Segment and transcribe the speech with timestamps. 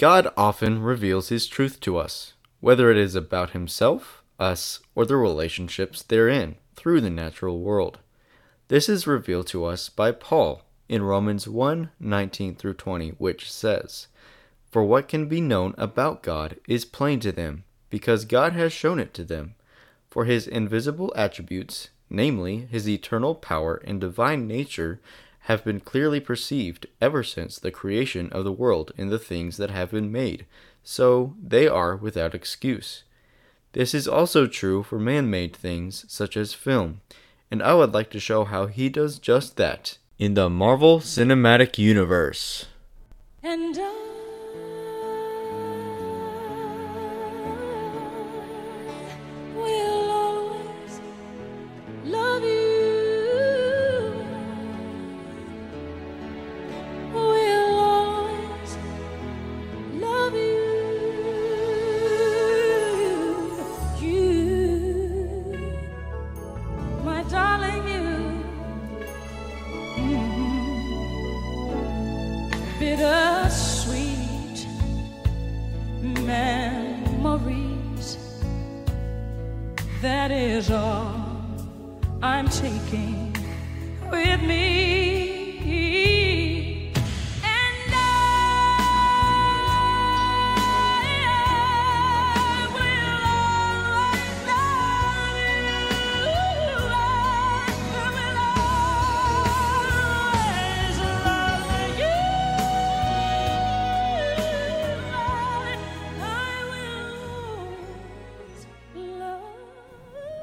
[0.00, 5.18] God often reveals his truth to us, whether it is about himself, us, or the
[5.18, 7.98] relationships therein, through the natural world.
[8.68, 14.06] This is revealed to us by Paul in Romans 1 19 through 20, which says,
[14.70, 19.00] For what can be known about God is plain to them, because God has shown
[19.00, 19.54] it to them.
[20.08, 24.98] For his invisible attributes, namely his eternal power and divine nature,
[25.44, 29.70] have been clearly perceived ever since the creation of the world in the things that
[29.70, 30.46] have been made,
[30.82, 33.04] so they are without excuse.
[33.72, 37.00] This is also true for man made things such as film,
[37.50, 41.78] and I would like to show how he does just that in the Marvel Cinematic
[41.78, 42.66] Universe.
[43.42, 43.78] And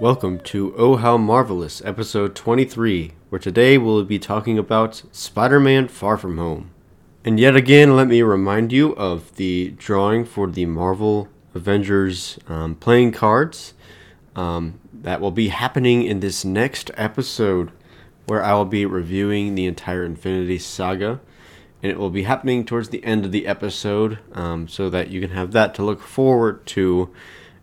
[0.07, 5.89] Welcome to Oh How Marvelous, episode 23, where today we'll be talking about Spider Man
[5.89, 6.71] Far From Home.
[7.25, 12.75] And yet again, let me remind you of the drawing for the Marvel Avengers um,
[12.75, 13.73] playing cards
[14.33, 17.73] um, that will be happening in this next episode,
[18.27, 21.19] where I will be reviewing the entire Infinity Saga.
[21.83, 25.19] And it will be happening towards the end of the episode, um, so that you
[25.19, 27.13] can have that to look forward to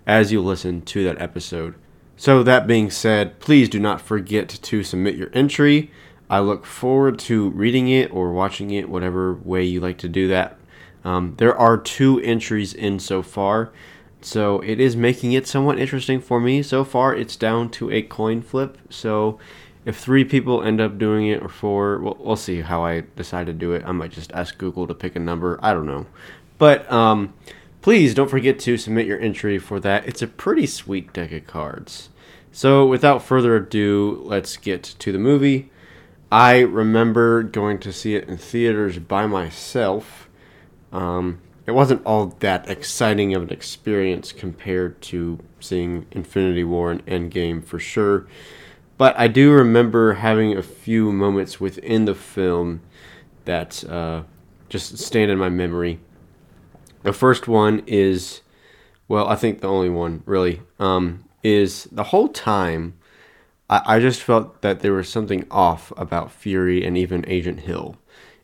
[0.07, 1.77] as you listen to that episode.
[2.17, 5.91] So, that being said, please do not forget to submit your entry.
[6.31, 10.29] I look forward to reading it or watching it, whatever way you like to do
[10.29, 10.59] that.
[11.05, 13.73] Um, there are two entries in so far,
[14.23, 16.63] so it is making it somewhat interesting for me.
[16.63, 18.79] So far, it's down to a coin flip.
[18.91, 19.39] So,
[19.85, 23.47] if three people end up doing it or four, we'll, we'll see how I decide
[23.47, 23.83] to do it.
[23.85, 25.59] I might just ask Google to pick a number.
[25.63, 26.07] I don't know.
[26.57, 27.35] But, um,
[27.85, 30.09] please don't forget to submit your entry for that.
[30.09, 32.09] It's a pretty sweet deck of cards.
[32.51, 35.71] So, without further ado, let's get to the movie.
[36.33, 40.31] I remember going to see it in theaters by myself.
[40.93, 47.05] Um, it wasn't all that exciting of an experience compared to seeing Infinity War and
[47.05, 48.27] Endgame for sure.
[48.97, 52.81] But I do remember having a few moments within the film
[53.45, 54.23] that uh,
[54.71, 56.01] just stand in my memory.
[57.05, 58.41] The first one is,
[59.09, 62.95] well, I think the only one really, um, is the whole time
[63.69, 67.97] I, I just felt that there was something off about Fury and even Agent Hill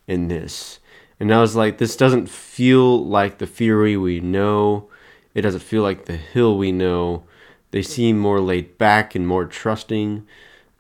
[0.07, 0.79] in this.
[1.19, 4.89] And I was like, this doesn't feel like the Fury we know.
[5.35, 7.25] It doesn't feel like the Hill we know.
[7.71, 10.27] They seem more laid back and more trusting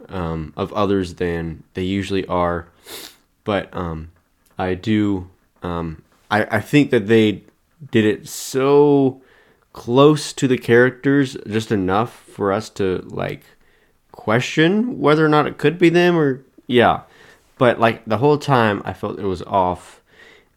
[0.09, 2.69] um, of others than they usually are.
[3.45, 4.11] But um,
[4.59, 5.31] I do,
[5.63, 7.45] um, I, I think that they
[7.91, 9.23] did it so
[9.73, 13.43] close to the characters just enough for us to like
[14.13, 17.03] question whether or not it could be them or yeah.
[17.59, 20.03] But like the whole time i felt it was off.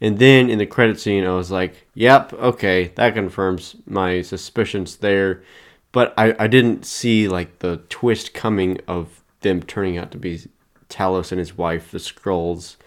[0.01, 4.97] And then in the credit scene i was like yep okay that confirms my suspicions
[4.97, 5.43] there.
[5.91, 10.41] But i, I didn't see like the twist coming of them turning out to be
[10.89, 12.77] talos and his wife the Skrulls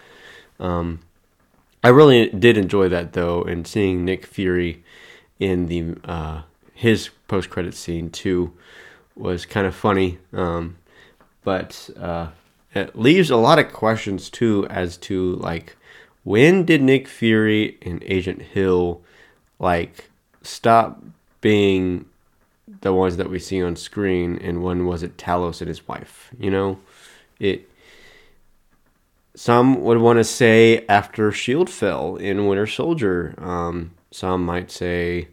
[0.59, 0.99] um,
[1.87, 4.83] i really did enjoy that though and seeing nick fury
[5.39, 6.41] in the uh,
[6.73, 8.53] his post credit scene too
[9.15, 10.77] was kind of funny, um,
[11.43, 12.27] but uh,
[12.73, 15.75] it leaves a lot of questions too as to like
[16.23, 19.01] when did Nick Fury and Agent Hill
[19.59, 20.09] like
[20.43, 21.01] stop
[21.41, 22.05] being
[22.81, 26.29] the ones that we see on screen, and when was it Talos and his wife?
[26.37, 26.79] You know,
[27.39, 27.69] it.
[29.37, 33.35] Some would want to say after Shield fell in Winter Soldier.
[33.37, 35.27] Um, some might say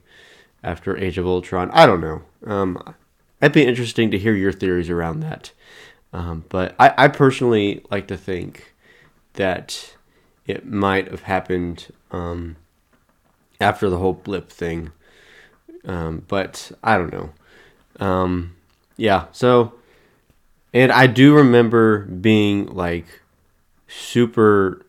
[0.63, 1.71] after Age of Ultron.
[1.71, 2.21] I don't know.
[2.47, 2.95] Um,
[3.41, 5.53] it'd be interesting to hear your theories around that.
[6.13, 8.75] Um, but I, I, personally like to think
[9.33, 9.97] that
[10.47, 12.57] it might have happened um,
[13.59, 14.93] after the whole blip thing.
[15.87, 17.33] Um, but I don't know.
[18.05, 18.55] Um,
[18.99, 19.73] yeah, so
[20.75, 23.07] and I do remember being like
[23.97, 24.85] super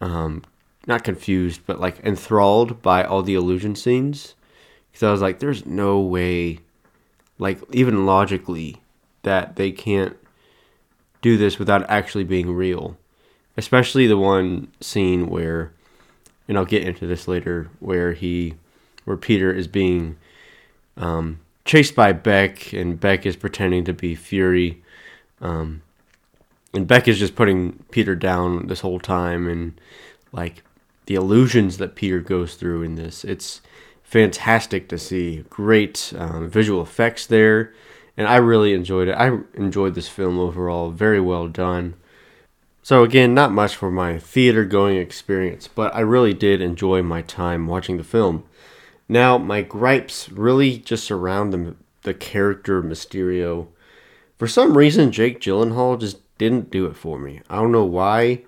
[0.00, 0.42] um
[0.86, 4.34] not confused, but like enthralled by all the illusion scenes.
[4.92, 6.60] Cuz I was like there's no way
[7.38, 8.76] like even logically
[9.22, 10.16] that they can't
[11.20, 12.96] do this without actually being real.
[13.56, 15.72] Especially the one scene where
[16.46, 18.54] and I'll get into this later where he
[19.04, 20.16] where Peter is being
[20.96, 24.82] um, chased by Beck and Beck is pretending to be Fury
[25.40, 25.82] um,
[26.74, 29.80] and Beck is just putting Peter down this whole time, and
[30.32, 30.62] like
[31.06, 33.60] the illusions that Peter goes through in this, it's
[34.02, 35.44] fantastic to see.
[35.48, 37.72] Great um, visual effects there,
[38.16, 39.14] and I really enjoyed it.
[39.14, 40.90] I enjoyed this film overall.
[40.90, 41.94] Very well done.
[42.82, 47.22] So again, not much for my theater going experience, but I really did enjoy my
[47.22, 48.44] time watching the film.
[49.10, 53.68] Now, my gripes really just surround the, the character Mysterio
[54.38, 57.40] for some reason, Jake Gyllenhaal just didn't do it for me.
[57.50, 58.44] I don't know why.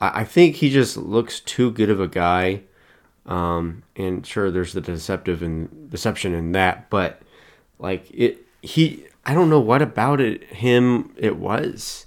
[0.00, 2.62] I, I think he just looks too good of a guy.
[3.26, 7.22] Um, and sure, there's the deceptive and deception in that, but
[7.78, 12.06] like it, he, I don't know what about it him it was,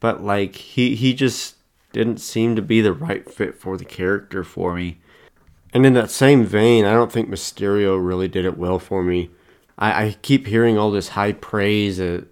[0.00, 1.56] but like he he just
[1.92, 4.98] didn't seem to be the right fit for the character for me.
[5.72, 9.30] And in that same vein, I don't think Mysterio really did it well for me.
[9.78, 12.22] I, I keep hearing all this high praise uh,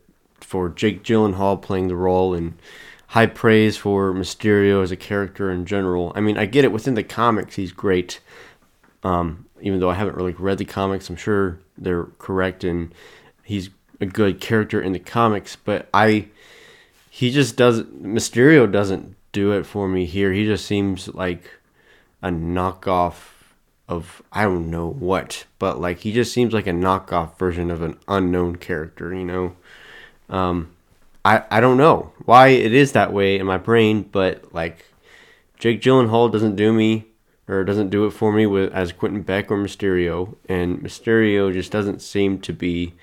[0.48, 2.54] for Jake Gyllenhaal playing the role and
[3.08, 6.10] high praise for Mysterio as a character in general.
[6.14, 8.20] I mean, I get it within the comics, he's great.
[9.02, 12.94] Um, even though I haven't really read the comics, I'm sure they're correct and
[13.44, 13.68] he's
[14.00, 15.54] a good character in the comics.
[15.54, 16.28] But I,
[17.10, 18.02] he just doesn't.
[18.02, 20.32] Mysterio doesn't do it for me here.
[20.32, 21.50] He just seems like
[22.22, 23.32] a knockoff
[23.86, 27.82] of I don't know what, but like he just seems like a knockoff version of
[27.82, 29.54] an unknown character, you know.
[30.28, 30.70] Um,
[31.24, 34.84] I I don't know why it is that way in my brain, but like
[35.58, 37.06] Jake Gyllenhaal doesn't do me
[37.48, 41.72] or doesn't do it for me with as Quentin Beck or Mysterio, and Mysterio just
[41.72, 42.94] doesn't seem to be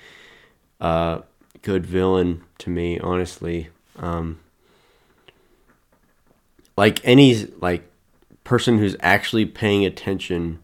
[0.80, 1.24] a
[1.62, 3.70] good villain to me, honestly.
[3.98, 4.40] Um,
[6.78, 7.90] like any like
[8.44, 10.60] person who's actually paying attention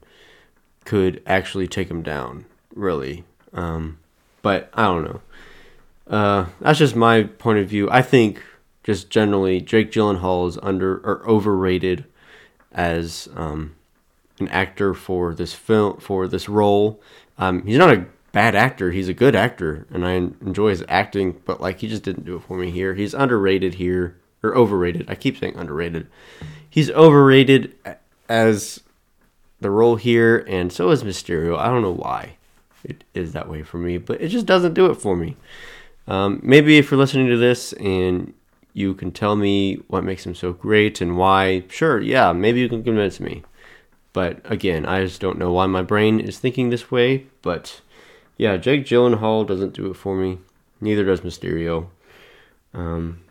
[0.86, 3.24] could actually take him down, really.
[3.54, 3.98] Um,
[4.42, 5.22] but I don't know.
[6.12, 7.90] Uh, that's just my point of view.
[7.90, 8.44] I think
[8.84, 12.06] just generally Jake Gyllenhaal is under or overrated
[12.74, 13.76] as um,
[14.40, 17.02] an actor for this film for this role.
[17.38, 18.92] Um, he's not a bad actor.
[18.92, 21.42] He's a good actor, and I enjoy his acting.
[21.46, 22.94] But like, he just didn't do it for me here.
[22.94, 25.10] He's underrated here or overrated.
[25.10, 26.08] I keep saying underrated.
[26.70, 27.76] He's overrated
[28.28, 28.82] as
[29.62, 31.58] the role here, and so is Mysterio.
[31.58, 32.38] I don't know why
[32.84, 35.38] it is that way for me, but it just doesn't do it for me.
[36.08, 38.34] Um, maybe if you're listening to this and
[38.74, 42.70] you can tell me what makes him so great and why, sure, yeah, maybe you
[42.70, 43.44] can convince me.
[44.14, 47.28] But again, I just don't know why my brain is thinking this way.
[47.42, 47.82] But
[48.38, 50.40] yeah, Jake Gyllenhaal doesn't do it for me.
[50.80, 51.88] Neither does Mysterio.
[52.74, 53.22] Um,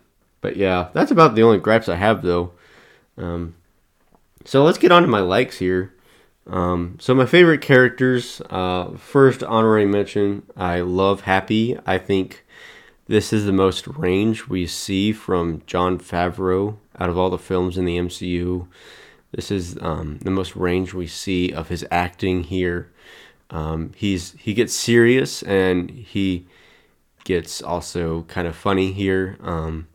[0.40, 2.52] but yeah, that's about the only gripes I have though.
[3.16, 3.54] Um,
[4.44, 5.92] so let's get on to my likes here.
[6.46, 8.40] Um, so my favorite characters.
[8.48, 10.44] Uh, first honorary mention.
[10.56, 11.78] I love Happy.
[11.86, 12.44] I think
[13.10, 17.76] this is the most range we see from Jon Favreau out of all the films
[17.76, 18.68] in the MCU.
[19.32, 22.88] This is um, the most range we see of his acting here.
[23.50, 26.46] Um, he's he gets serious and he
[27.24, 29.88] gets also kind of funny here, um,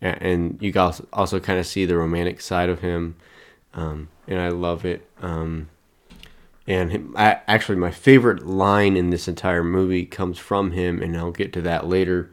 [0.00, 3.16] and, and, you guys also kind of see the romantic side of him,
[3.74, 5.06] um, and I love it.
[5.20, 5.68] Um,
[6.66, 11.14] and him, I, actually, my favorite line in this entire movie comes from him, and
[11.14, 12.30] I'll get to that later.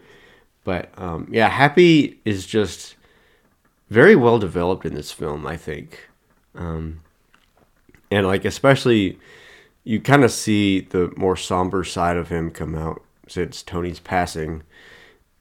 [0.64, 2.96] But um, yeah, Happy is just
[3.90, 6.08] very well developed in this film, I think.
[6.56, 7.02] Um,
[8.10, 9.18] and like especially
[9.84, 14.64] you kind of see the more somber side of him come out since Tony's passing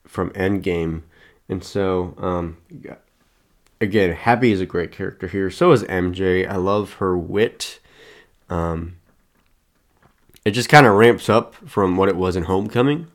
[0.05, 1.03] from Endgame.
[1.47, 2.57] And so um,
[3.79, 5.51] again, Happy is a great character here.
[5.51, 6.49] So is MJ.
[6.49, 7.79] I love her wit.
[8.49, 8.97] Um,
[10.43, 13.07] it just kind of ramps up from what it was in Homecoming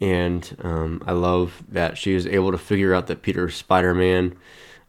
[0.00, 4.36] and um, I love that she was able to figure out that Peter's Spider Man.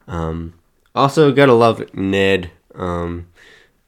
[0.08, 0.54] Um,
[0.94, 2.52] also, gotta love Ned.
[2.76, 3.28] Um,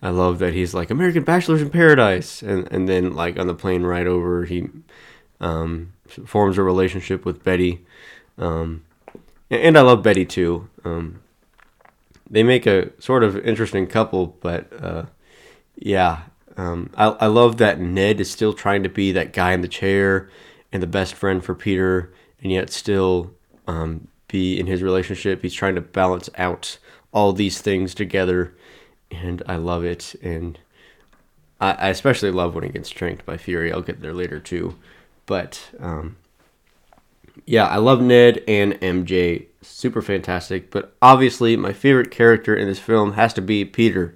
[0.01, 3.53] I love that he's like American Bachelors in Paradise, and and then like on the
[3.53, 4.69] plane ride over, he
[5.39, 7.85] um, forms a relationship with Betty,
[8.37, 8.83] um,
[9.49, 10.69] and, and, I love Betty too.
[10.83, 11.21] Um,
[12.29, 15.05] they make a sort of interesting couple, but uh,
[15.75, 16.23] Yeah,
[16.95, 20.29] I, I love that Ned is still trying to be that guy in the chair
[20.71, 23.31] and the best friend for Peter, and yet still
[23.67, 25.41] um, be in his relationship.
[25.41, 26.77] He's trying to balance out
[27.11, 28.53] all these things together,
[29.09, 30.15] and I love it.
[30.21, 30.57] And
[31.59, 33.71] I, I especially love when he gets tranked by Fury.
[33.71, 34.77] I'll get there later too,
[35.25, 36.17] but um,
[37.45, 39.45] yeah, I love Ned and MJ.
[39.61, 40.71] Super fantastic.
[40.71, 44.15] But obviously, my favorite character in this film has to be Peter.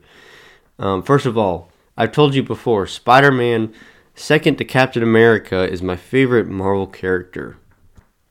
[0.79, 3.73] Um, first of all, I've told you before, Spider Man,
[4.15, 7.57] second to Captain America, is my favorite Marvel character.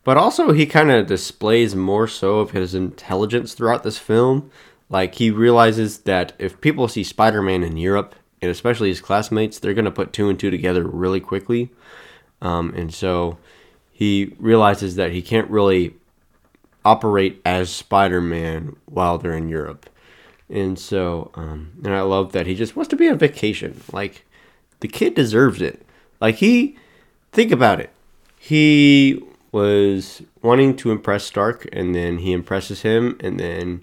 [0.02, 4.50] But also, he kind of displays more so of his intelligence throughout this film.
[4.90, 9.58] Like, he realizes that if people see Spider Man in Europe, and especially his classmates,
[9.58, 11.70] they're going to put two and two together really quickly.
[12.42, 13.38] Um, and so
[13.90, 15.94] he realizes that he can't really
[16.84, 19.88] operate as Spider Man while they're in Europe.
[20.50, 23.80] And so, um, and I love that he just wants to be on vacation.
[23.90, 24.26] Like,
[24.84, 25.80] the kid deserves it.
[26.20, 26.76] Like, he,
[27.32, 27.88] think about it.
[28.38, 29.18] He
[29.50, 33.82] was wanting to impress Stark, and then he impresses him, and then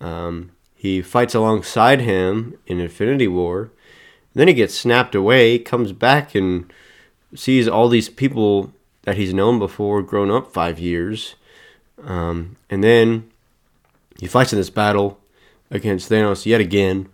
[0.00, 3.72] um, he fights alongside him in Infinity War.
[4.32, 6.72] Then he gets snapped away, comes back, and
[7.34, 11.34] sees all these people that he's known before grown up five years.
[12.04, 13.28] Um, and then
[14.20, 15.18] he fights in this battle
[15.68, 17.08] against Thanos yet again,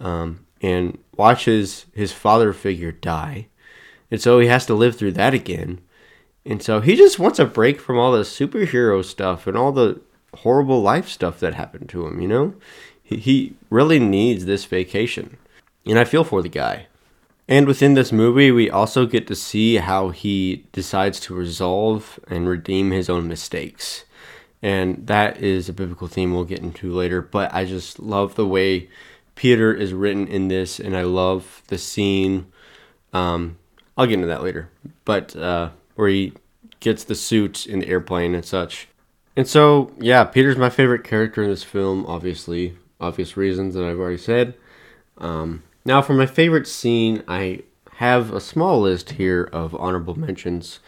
[0.00, 3.46] um, and watches his father figure die.
[4.10, 5.80] And so he has to live through that again.
[6.44, 10.00] And so he just wants a break from all the superhero stuff and all the
[10.38, 12.54] horrible life stuff that happened to him, you know?
[13.02, 15.36] He, he really needs this vacation.
[15.86, 16.86] And I feel for the guy.
[17.48, 22.48] And within this movie, we also get to see how he decides to resolve and
[22.48, 24.04] redeem his own mistakes
[24.62, 27.20] and that is a biblical theme we'll get into later.
[27.20, 28.88] But I just love the way
[29.34, 32.46] Peter is written in this, and I love the scene.
[33.12, 33.58] Um,
[33.96, 34.70] I'll get into that later,
[35.04, 36.32] but uh, where he
[36.80, 38.88] gets the suit in the airplane and such.
[39.36, 43.98] And so, yeah, Peter's my favorite character in this film, obviously, obvious reasons that I've
[43.98, 44.54] already said.
[45.18, 47.62] Um, now, for my favorite scene, I
[47.96, 50.80] have a small list here of honorable mentions.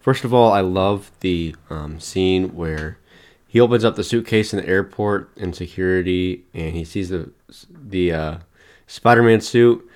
[0.00, 2.98] First of all, I love the um, scene where
[3.46, 7.30] he opens up the suitcase in the airport in security, and he sees the
[7.70, 8.36] the uh,
[8.86, 9.88] Spider-Man suit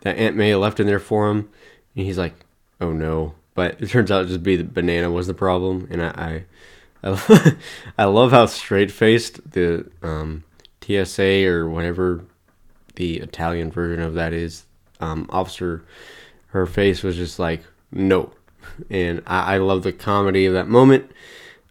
[0.00, 1.48] that Aunt May left in there for him,
[1.96, 2.34] and he's like,
[2.80, 6.02] "Oh no!" But it turns out to just be the banana was the problem, and
[6.02, 6.44] I
[7.02, 7.56] I,
[7.98, 10.44] I, love how straight-faced the um,
[10.82, 12.24] TSA or whatever
[12.94, 14.64] the Italian version of that is.
[15.00, 15.84] Um, officer,
[16.48, 18.32] her face was just like no,
[18.88, 21.10] and I, I love the comedy of that moment.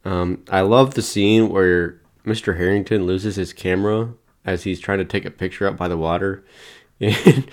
[0.05, 2.57] Um, I love the scene where Mr.
[2.57, 4.13] Harrington loses his camera
[4.45, 6.43] as he's trying to take a picture up by the water.
[6.99, 7.49] And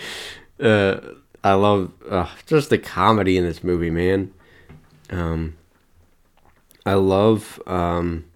[0.61, 1.00] uh,
[1.42, 4.32] I love uh, just the comedy in this movie, man.
[5.09, 5.56] Um,
[6.85, 8.26] I love um,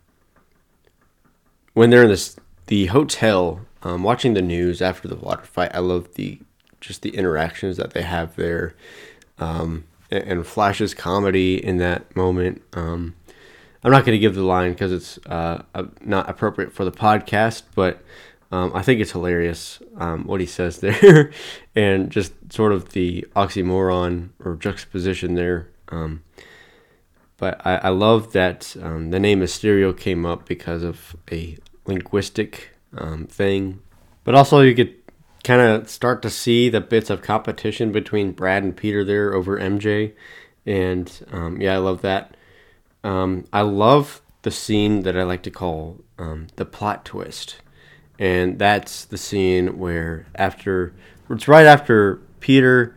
[1.75, 5.71] when they're in this the hotel um, watching the news after the water fight.
[5.75, 6.41] I love the
[6.81, 8.75] just the interactions that they have there,
[9.39, 12.63] um, and, Flash's comedy in that moment.
[12.73, 13.15] Um,
[13.83, 15.63] I'm not going to give the line because it's uh,
[16.03, 18.03] not appropriate for the podcast, but
[18.51, 21.33] um, I think it's hilarious um, what he says there,
[21.75, 25.69] and just sort of the oxymoron or juxtaposition there.
[25.89, 26.23] Um,
[27.37, 32.71] but I, I, love that um, the name Mysterio came up because of a linguistic
[32.97, 33.83] um, thing,
[34.23, 34.95] but also you could
[35.43, 39.59] kind of start to see the bits of competition between Brad and Peter there over
[39.59, 40.15] MJ,
[40.65, 42.37] and um, yeah, I love that.
[43.03, 47.57] I love the scene that I like to call the plot twist,
[48.19, 50.93] and that's the scene where after
[51.31, 52.97] it's right after Peter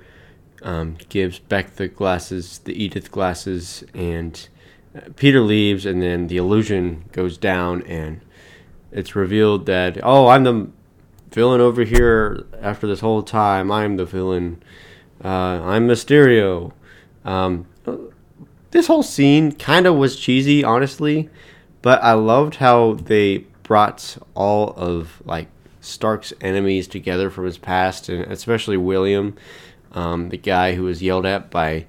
[0.61, 4.47] um, gives Beck the glasses, the Edith glasses, and
[4.95, 8.21] uh, Peter leaves, and then the illusion goes down, and
[8.91, 10.69] it's revealed that oh, I'm the
[11.31, 12.45] villain over here.
[12.61, 14.61] After this whole time, I'm the villain.
[15.23, 16.73] Uh, I'm Mysterio.
[17.25, 17.65] Um,
[18.71, 21.29] this whole scene kind of was cheesy, honestly,
[21.81, 25.47] but I loved how they brought all of like
[25.81, 29.35] Stark's enemies together from his past, and especially William,
[29.91, 31.85] um, the guy who was yelled at by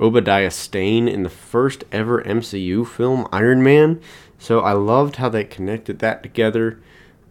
[0.00, 4.00] Obadiah Stane in the first ever MCU film, Iron Man.
[4.38, 6.80] So I loved how they connected that together.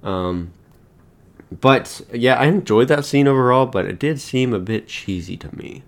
[0.03, 0.51] Um,
[1.51, 5.55] but yeah, I enjoyed that scene overall, but it did seem a bit cheesy to
[5.55, 5.83] me.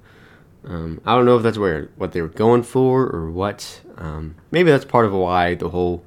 [0.65, 3.81] Um, I don't know if that's where what they were going for or what.
[3.97, 6.03] Um, maybe that's part of why the whole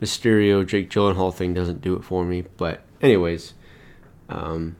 [0.00, 2.44] Mysterio Jake Gyllenhaal thing doesn't do it for me.
[2.56, 3.54] But anyways,
[4.28, 4.76] um,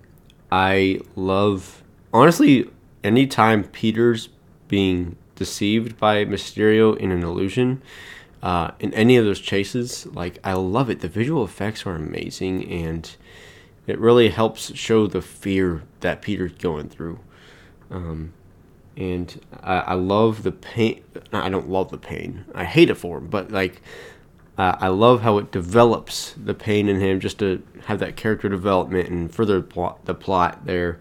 [0.50, 1.82] I love
[2.12, 2.70] honestly
[3.02, 4.28] anytime Peter's
[4.68, 7.82] being deceived by Mysterio in an illusion.
[8.40, 11.00] Uh, in any of those chases, like I love it.
[11.00, 13.10] The visual effects are amazing, and
[13.88, 17.18] it really helps show the fear that Peter's going through.
[17.90, 18.32] Um,
[18.96, 21.02] and I, I, love the pain.
[21.32, 22.44] I don't love the pain.
[22.54, 23.80] I hate it for him, but like
[24.58, 28.48] uh, I love how it develops the pain in him just to have that character
[28.48, 31.00] development and further plot the plot there.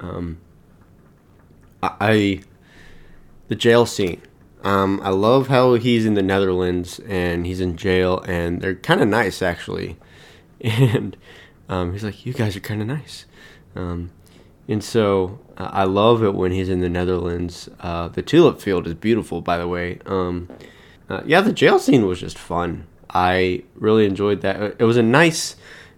[0.00, 0.38] Um,
[1.80, 2.40] I, I
[3.46, 4.20] the jail scene.
[4.64, 9.00] Um, I love how he's in the Netherlands and he's in jail, and they're kind
[9.00, 9.96] of nice actually.
[10.62, 11.16] And
[11.70, 13.24] um, he's like, "You guys are kind of nice,"
[13.74, 14.10] um,
[14.68, 17.70] and so uh, I love it when he's in the Netherlands.
[17.80, 20.00] Uh, the tulip field is beautiful, by the way.
[21.10, 22.86] Uh, yeah, the jail scene was just fun.
[23.12, 24.76] I really enjoyed that.
[24.78, 25.56] It was a nice,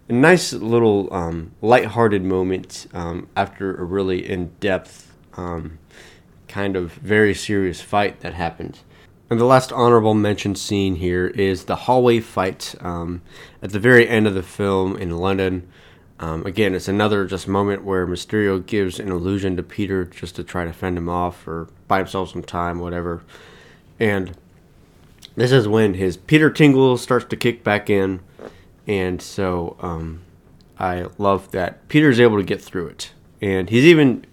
[0.09, 5.77] a nice little um, light-hearted moment um, after a really in-depth um,
[6.47, 8.79] kind of very serious fight that happened.
[9.29, 13.21] And the last honorable mention scene here is the hallway fight um,
[13.61, 15.67] at the very end of the film in London.
[16.19, 20.43] Um, again, it's another just moment where Mysterio gives an illusion to Peter just to
[20.43, 23.23] try to fend him off or buy himself some time, whatever.
[23.99, 24.35] And
[25.35, 28.19] this is when his Peter Tingle starts to kick back in.
[28.85, 30.21] And so um,
[30.77, 33.11] I love that Peter's able to get through it.
[33.41, 34.25] And he's even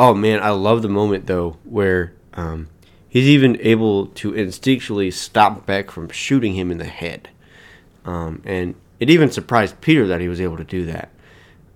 [0.00, 2.68] Oh man, I love the moment though where um,
[3.06, 7.28] he's even able to instinctually stop Beck from shooting him in the head,
[8.06, 11.10] um, and it even surprised Peter that he was able to do that.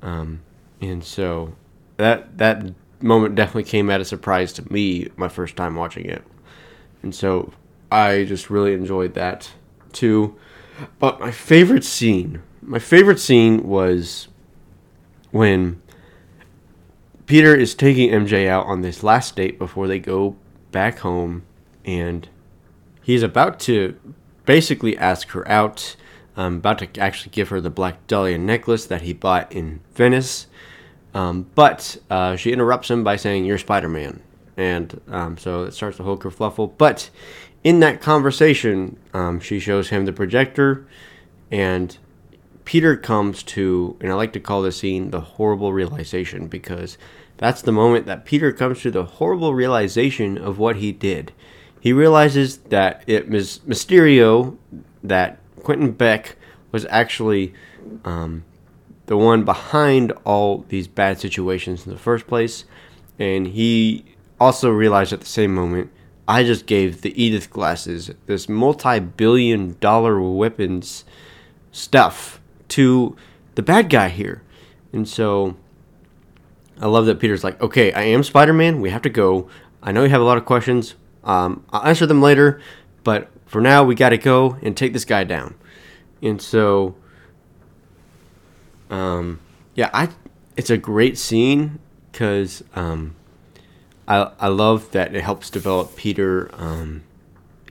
[0.00, 0.40] Um,
[0.80, 1.54] and so
[1.98, 2.64] that that
[3.02, 6.24] moment definitely came as a surprise to me my first time watching it,
[7.02, 7.52] and so
[7.94, 9.52] I just really enjoyed that
[9.92, 10.36] too.
[10.98, 14.26] But my favorite scene, my favorite scene was
[15.30, 15.80] when
[17.26, 20.34] Peter is taking MJ out on this last date before they go
[20.72, 21.44] back home,
[21.84, 22.28] and
[23.00, 23.96] he's about to
[24.44, 25.94] basically ask her out.
[26.36, 30.48] Um, about to actually give her the Black Dahlia necklace that he bought in Venice.
[31.14, 34.20] Um, but uh, she interrupts him by saying, You're Spider Man.
[34.56, 36.72] And um, so it starts the whole kerfluffle.
[36.76, 37.08] But
[37.64, 40.86] in that conversation, um, she shows him the projector,
[41.50, 41.96] and
[42.64, 46.96] Peter comes to, and I like to call this scene the horrible realization because
[47.38, 51.32] that's the moment that Peter comes to the horrible realization of what he did.
[51.80, 54.56] He realizes that it was Mysterio,
[55.02, 56.36] that Quentin Beck
[56.70, 57.54] was actually
[58.04, 58.44] um,
[59.06, 62.64] the one behind all these bad situations in the first place.
[63.18, 64.04] And he
[64.40, 65.90] also realized at the same moment,
[66.26, 71.04] I just gave the Edith glasses, this multi billion dollar weapons
[71.70, 73.16] stuff to
[73.54, 74.42] the bad guy here.
[74.92, 75.56] And so
[76.80, 78.80] I love that Peter's like, okay, I am Spider Man.
[78.80, 79.48] We have to go.
[79.82, 80.94] I know you have a lot of questions.
[81.24, 82.60] Um, I'll answer them later,
[83.02, 85.54] but for now, we got to go and take this guy down.
[86.22, 86.96] And so,
[88.90, 89.40] um,
[89.74, 90.08] yeah, I
[90.56, 91.78] it's a great scene
[92.10, 93.14] because um,
[94.06, 97.02] I I love that it helps develop Peter um,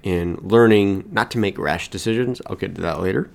[0.03, 2.41] in learning not to make rash decisions.
[2.47, 3.29] I'll get to that later.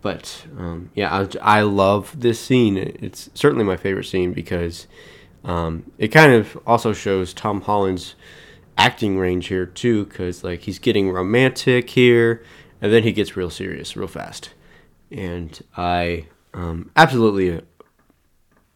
[0.00, 2.76] But um, yeah, I, I, love this scene.
[2.76, 4.86] It's certainly my favorite scene because
[5.44, 8.14] um, it kind of also shows Tom Holland's
[8.76, 10.04] acting range here too.
[10.04, 12.44] Because like he's getting romantic here,
[12.80, 14.50] and then he gets real serious real fast,
[15.10, 17.60] and I um, absolutely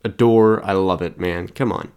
[0.05, 0.65] adore.
[0.65, 1.47] I love it, man.
[1.49, 1.93] Come on.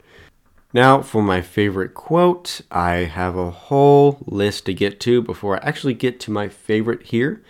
[0.75, 5.65] Now, for my favorite quote, I have a whole list to get to before I
[5.65, 7.41] actually get to my favorite here.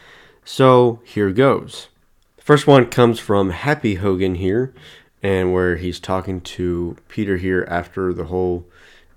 [0.44, 1.88] So here goes.
[2.38, 4.76] The first one comes from Happy Hogan here,
[5.24, 8.68] and where he's talking to Peter here after the whole,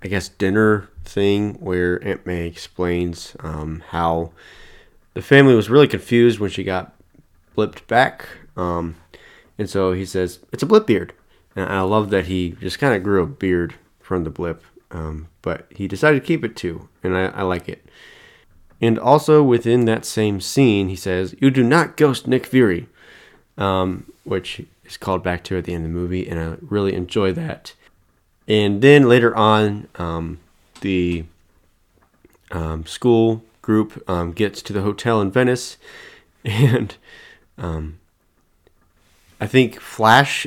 [0.03, 4.33] I guess, dinner thing, where Aunt May explains um, how
[5.13, 6.95] the family was really confused when she got
[7.55, 8.25] blipped back.
[8.57, 8.97] Um,
[9.59, 11.13] and so he says, It's a blip beard.
[11.55, 13.75] And I love that he just kind of grew a beard
[14.09, 17.69] from the blip, um, but he decided to keep it too, and I, I like
[17.69, 17.85] it.
[18.81, 22.89] And also within that same scene, he says, You do not ghost Nick Fury,
[23.59, 26.95] um, which is called back to at the end of the movie, and I really
[26.95, 27.75] enjoy that.
[28.47, 30.39] And then later on, um,
[30.81, 31.27] the
[32.51, 35.77] um, school group um, gets to the hotel in Venice,
[36.47, 36.97] and
[37.59, 37.99] um,
[39.39, 40.47] I think Flash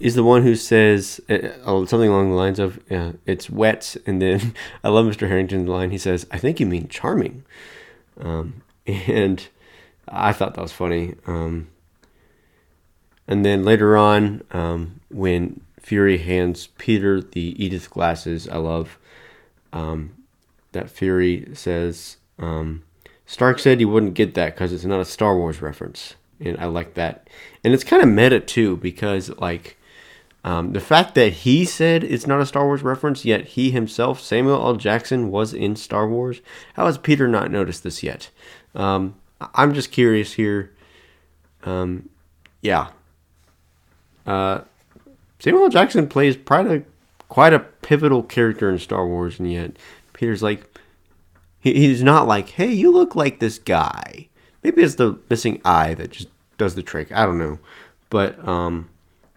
[0.00, 1.34] is the one who says uh,
[1.64, 5.28] uh, something along the lines of uh, "it's wet," and then I love Mr.
[5.28, 5.90] Harrington's line.
[5.90, 7.44] He says, "I think you mean charming,"
[8.20, 9.46] um, and
[10.08, 11.14] I thought that was funny.
[11.26, 11.68] Um,
[13.28, 18.98] and then later on, um, when Fury hands Peter the Edith glasses, I love
[19.72, 20.14] um,
[20.72, 22.82] that Fury says, um,
[23.26, 26.14] Stark said he wouldn't get that because it's not a Star Wars reference.
[26.40, 27.28] And I like that.
[27.62, 29.76] And it's kind of meta too, because like
[30.42, 34.20] um, the fact that he said it's not a Star Wars reference, yet he himself,
[34.20, 34.76] Samuel L.
[34.76, 36.40] Jackson, was in Star Wars.
[36.74, 38.30] How has Peter not noticed this yet?
[38.74, 39.16] Um,
[39.54, 40.72] I'm just curious here.
[41.64, 42.08] Um,
[42.62, 42.88] yeah.
[44.26, 44.62] Uh,
[45.38, 45.70] Samuel L.
[45.70, 46.84] Jackson plays quite a,
[47.28, 49.72] quite a pivotal character in Star Wars, and yet
[50.14, 50.66] Peter's like,
[51.58, 54.28] he, he's not like, hey, you look like this guy.
[54.62, 57.12] Maybe it's the missing eye that just does the trick.
[57.12, 57.58] I don't know.
[58.08, 58.88] But, um,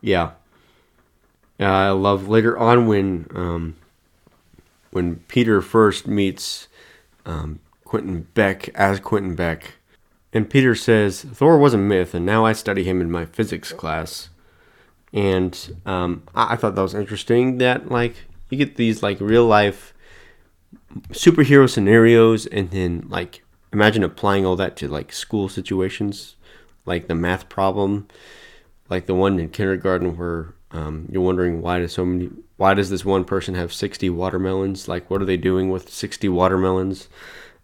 [0.02, 0.32] yeah.
[1.60, 3.76] Uh, I love later on when um,
[4.92, 6.68] when Peter first meets
[7.26, 9.76] um, Quentin Beck as Quentin Beck,
[10.32, 13.72] and Peter says Thor was a myth, and now I study him in my physics
[13.72, 14.30] class.
[15.12, 17.60] And um, I-, I thought that was interesting.
[17.60, 18.16] That like
[18.50, 19.94] you get these like real life
[21.10, 26.36] superhero scenarios, and then like imagine applying all that to like school situations,
[26.86, 28.08] like the math problem,
[28.90, 32.90] like the one in kindergarten where um, you're wondering why does so many why does
[32.90, 34.88] this one person have 60 watermelons?
[34.88, 37.08] Like what are they doing with 60 watermelons?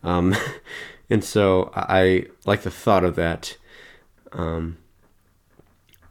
[0.04, 0.36] Um,
[1.10, 3.58] and so I like the thought of that.
[4.32, 4.78] Um,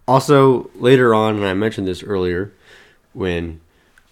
[0.07, 2.53] also later on, and I mentioned this earlier,
[3.13, 3.61] when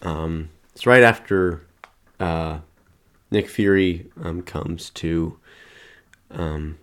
[0.02, 1.62] um, it's right after
[2.20, 2.58] uh,
[3.30, 5.38] Nick Fury um, comes to
[6.30, 6.78] um,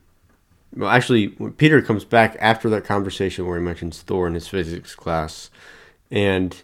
[0.75, 4.95] well, actually, Peter comes back after that conversation where he mentions Thor in his physics
[4.95, 5.49] class,
[6.13, 6.61] and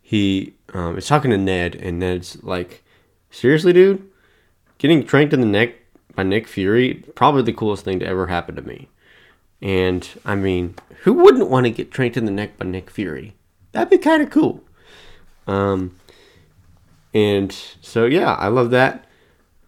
[0.00, 2.82] he um, is talking to Ned, and Ned's like,
[3.30, 4.08] "Seriously, dude,
[4.78, 5.74] getting tranked in the neck
[6.14, 8.88] by Nick Fury probably the coolest thing to ever happen to me."
[9.60, 13.34] And I mean, who wouldn't want to get tranked in the neck by Nick Fury?
[13.72, 14.64] That'd be kind of cool.
[15.46, 15.96] Um,
[17.12, 19.04] and so yeah, I love that.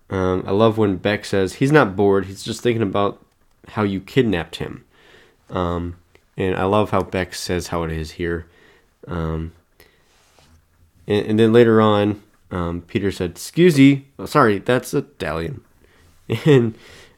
[0.09, 3.23] Um, I love when Beck says he's not bored; he's just thinking about
[3.69, 4.87] how you kidnapped him.
[5.51, 5.97] Um,
[6.39, 8.47] and I love how Beck says how it is here.
[9.11, 9.53] Um,
[11.07, 15.63] and, and, then later on, um, Peter said, "Excuse me, oh, sorry, that's Italian."
[16.47, 16.77] And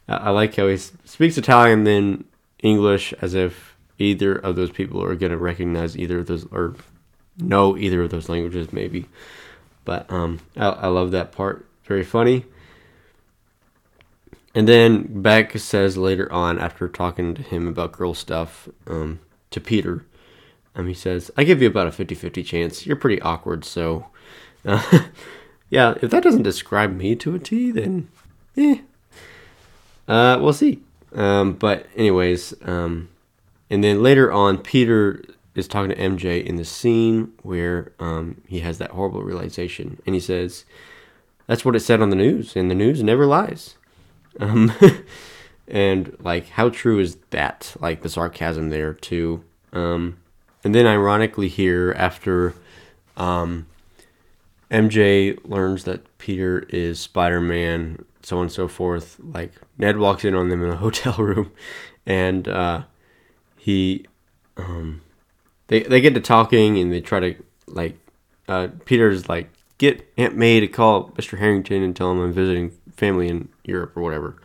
[0.08, 2.24] I like how he speaks Italian then
[2.62, 6.76] English as if either of those people are going to recognize either of those or
[7.36, 9.06] know either of those languages, maybe.
[9.84, 11.66] But um, I, I love that part.
[11.84, 12.46] Very funny.
[14.54, 19.60] And then Beck says later on, after talking to him about girl stuff, um, to
[19.60, 20.04] Peter,
[20.74, 22.86] um, he says, I give you about a 50 50 chance.
[22.86, 24.06] You're pretty awkward, so.
[24.64, 24.80] Uh,
[25.70, 28.08] yeah, if that doesn't describe me to a T, then.
[28.56, 28.76] Eh.
[30.06, 30.82] Uh, we'll see.
[31.14, 33.08] Um, but, anyways, um,
[33.70, 38.60] and then later on, Peter is talking to MJ in the scene where um, he
[38.60, 40.00] has that horrible realization.
[40.06, 40.64] And he says,
[41.46, 43.76] That's what it said on the news, and the news never lies.
[44.38, 44.72] Um,
[45.66, 47.74] and, like, how true is that?
[47.80, 49.42] Like, the sarcasm there, too.
[49.72, 50.18] Um,
[50.64, 52.54] and then, ironically, here after
[53.16, 53.66] um,
[54.70, 60.24] MJ learns that Peter is Spider Man, so on and so forth, like Ned walks
[60.24, 61.52] in on them in a hotel room,
[62.06, 62.82] and uh,
[63.56, 64.06] he,
[64.56, 65.02] um,
[65.66, 67.34] they they get to talking and they try to
[67.66, 67.96] like,
[68.48, 71.38] uh, Peter's like get Aunt May to call Mr.
[71.38, 74.36] Harrington and tell him I'm visiting family in Europe or whatever.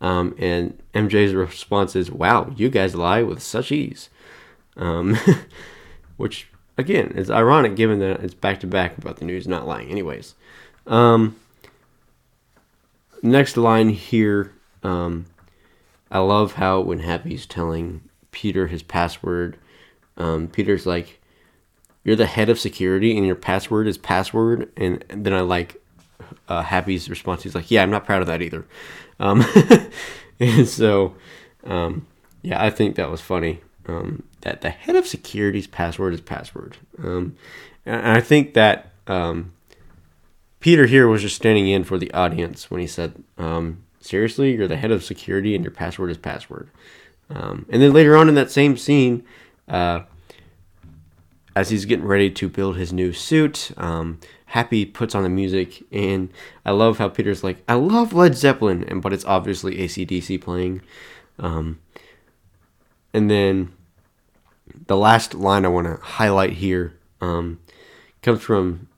[0.00, 4.10] Um, and MJ's response is, "Wow, you guys lie with such ease."
[4.76, 5.16] Um,
[6.16, 9.90] which again is ironic given that it's back to back about the news not lying.
[9.90, 10.34] Anyways,
[10.86, 11.36] um,
[13.22, 15.26] next line here, um,
[16.10, 19.56] I love how when Happy's telling Peter his password,
[20.16, 21.20] um, Peter's like,
[22.04, 25.82] "You're the head of security, and your password is password." And, then I like
[26.48, 27.42] uh, Happy's response.
[27.42, 28.64] He's like, "Yeah, I'm not proud of that either."
[29.18, 29.44] Um,
[30.40, 31.14] and so,
[31.64, 32.06] um,
[32.42, 36.76] yeah, I think that was funny um, that the head of security's password is password.
[37.02, 37.36] Um,
[37.84, 39.52] and I think that um,
[40.60, 44.68] Peter here was just standing in for the audience when he said, um, "Seriously, you're
[44.68, 46.70] the head of security and your password is password."
[47.30, 49.24] Um, and then later on in that same scene,
[49.66, 50.02] uh,
[51.56, 55.82] as he's getting ready to build his new suit, um, Happy puts on the music,
[55.90, 56.28] and
[56.64, 60.80] I love how Peter's like, "I love Led Zeppelin," and but it's obviously ACDC playing.
[61.40, 61.80] Um,
[63.12, 63.72] and then
[64.86, 67.60] the last line I want to highlight here um,
[68.22, 68.88] comes from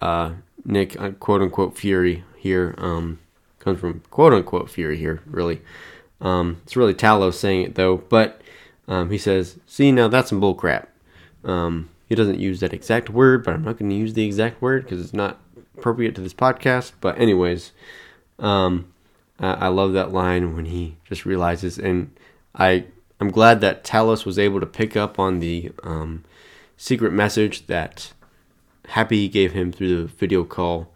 [0.00, 0.32] uh,
[0.64, 2.74] Nick, uh, quote unquote, Fury here.
[2.78, 3.18] Um,
[3.58, 5.62] comes from quote unquote Fury here, really.
[6.20, 7.96] Um, it's really Talos saying it though.
[7.96, 8.40] But
[8.88, 10.88] Um, he says, "See, now that's some bull crap."
[11.44, 14.60] Um, he doesn't use that exact word, but I'm not going to use the exact
[14.60, 15.38] word because it's not
[15.78, 16.92] appropriate to this podcast.
[17.00, 17.72] But anyways,
[18.38, 18.92] um,
[19.38, 22.10] I, I love that line when he just realizes, and
[22.54, 22.86] I
[23.22, 26.24] I'm glad that Talos was able to pick up on the um,
[26.76, 28.12] secret message that
[28.88, 30.92] Happy gave him through the video call,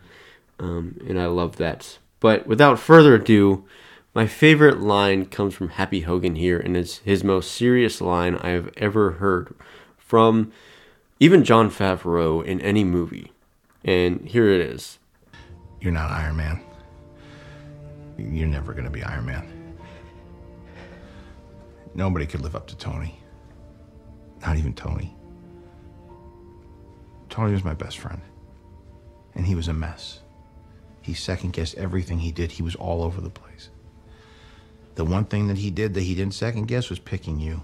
[0.59, 1.99] um, and I love that.
[2.19, 3.65] But without further ado,
[4.13, 8.49] my favorite line comes from Happy Hogan here, and it's his most serious line I
[8.49, 9.55] have ever heard
[9.97, 10.51] from
[11.21, 13.31] even Jon Favreau in any movie.
[13.85, 14.99] And here it is
[15.81, 16.61] You're not Iron Man.
[18.19, 19.56] You're never going to be Iron Man.
[21.97, 23.19] Nobody could live up to Tony.
[24.43, 25.17] Not even Tony.
[27.31, 28.21] Tony was my best friend.
[29.35, 30.21] And he was a mess.
[31.01, 33.71] He second guessed everything he did, he was all over the place.
[34.97, 37.63] The one thing that he did that he didn't second guess was picking you.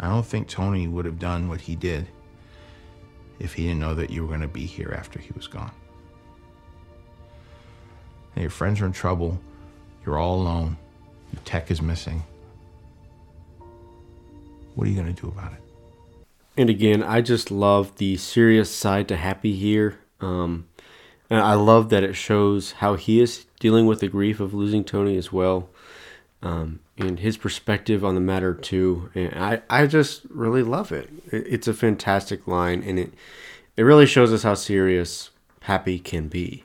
[0.00, 2.08] I don't think Tony would have done what he did
[3.38, 5.72] if he didn't know that you were going to be here after he was gone.
[8.34, 9.38] And your friends are in trouble.
[10.06, 10.78] You're all alone.
[11.32, 12.22] Your tech is missing.
[14.74, 15.62] What are you going to do about it?
[16.56, 19.98] And again, I just love the serious side to Happy here.
[20.20, 20.68] Um,
[21.30, 24.84] and I love that it shows how he is dealing with the grief of losing
[24.84, 25.68] Tony as well.
[26.42, 29.10] Um, and his perspective on the matter too.
[29.14, 31.10] And I, I just really love it.
[31.30, 31.44] it.
[31.48, 33.12] It's a fantastic line, and it
[33.76, 35.30] it really shows us how serious
[35.62, 36.64] Happy can be.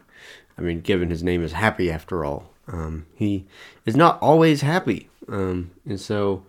[0.58, 3.45] I mean, given his name is Happy after all, um, he
[3.86, 6.43] is not always happy, um, and so.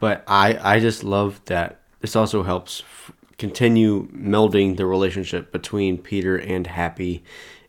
[0.00, 5.98] But I I just love that this also helps f- continue melding the relationship between
[5.98, 7.22] Peter and Happy,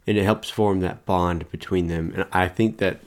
[0.08, 2.12] and it helps form that bond between them.
[2.16, 3.00] And I think that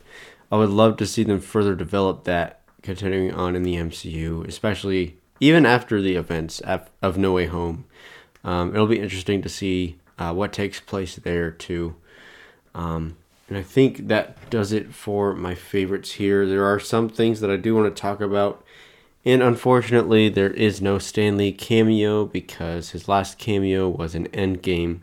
[0.51, 5.17] I would love to see them further develop that continuing on in the MCU, especially
[5.41, 7.85] even after the events of No Way Home.
[8.45, 11.97] Um, it'll be interesting to see uh, what takes place there too.
[12.75, 13.17] Um,
[13.49, 16.47] and I think that does it for my favorites here.
[16.47, 18.63] There are some things that I do want to talk about.
[19.25, 25.01] And unfortunately, there is no Stan Lee cameo because his last cameo was an Endgame.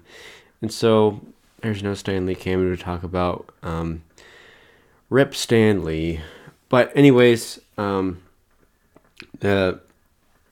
[0.61, 1.21] And so
[1.61, 3.49] there's no Stan Lee cameo to talk about.
[3.63, 4.03] Um,
[5.09, 6.21] Rip Stan Lee.
[6.69, 8.21] But anyways, um,
[9.39, 9.79] the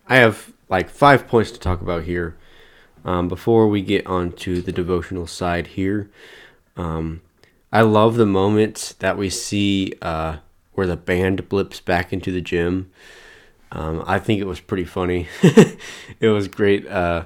[0.08, 2.36] I have like five points to talk about here.
[3.06, 6.10] Um, before we get on to the devotional side here,
[6.78, 7.22] um,
[7.74, 10.38] I love the moments that we see uh,
[10.74, 12.92] where the band blips back into the gym.
[13.72, 15.28] Um, I think it was pretty funny.
[16.20, 16.86] it was great.
[16.88, 17.26] Uh,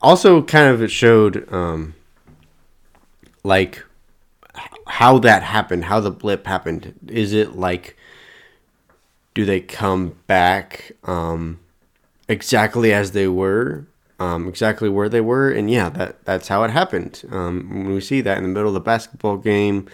[0.00, 1.94] also, kind of it showed um,
[3.42, 3.84] like
[4.86, 6.94] how that happened, how the blip happened.
[7.08, 7.96] Is it like,
[9.34, 11.58] do they come back um,
[12.28, 15.50] exactly as they were, um, exactly where they were?
[15.50, 17.22] And yeah, that that's how it happened.
[17.30, 19.88] Um, when we see that in the middle of the basketball game,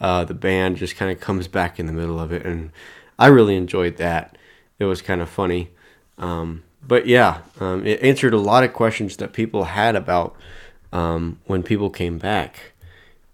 [0.00, 2.70] uh, the band just kind of comes back in the middle of it, and
[3.18, 4.36] I really enjoyed that.
[4.78, 5.70] It was kind of funny.
[6.18, 10.34] Um, but yeah, um, it answered a lot of questions that people had about
[10.92, 12.72] um, when people came back.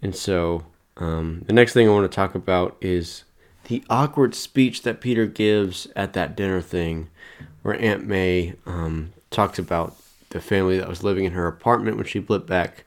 [0.03, 0.65] And so
[0.97, 3.25] um, the next thing I want to talk about is
[3.65, 7.09] the awkward speech that Peter gives at that dinner thing,
[7.63, 8.55] where Aunt May
[9.31, 9.97] talks about
[10.31, 12.85] the family that was living in her apartment when she blipped back,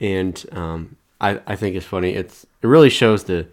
[0.00, 2.14] and um, I, I think it's funny.
[2.14, 3.46] It's it really shows the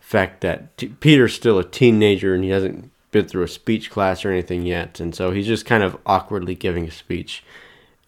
[0.00, 4.24] fact that t- Peter's still a teenager and he hasn't been through a speech class
[4.24, 7.42] or anything yet, and so he's just kind of awkwardly giving a speech.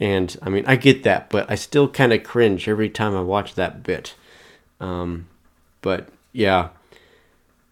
[0.00, 3.22] And I mean, I get that, but I still kind of cringe every time I
[3.22, 4.14] watch that bit.
[4.80, 5.28] Um,
[5.80, 6.70] but yeah,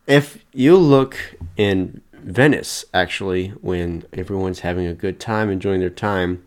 [0.07, 6.45] if you look in Venice, actually, when everyone's having a good time, enjoying their time,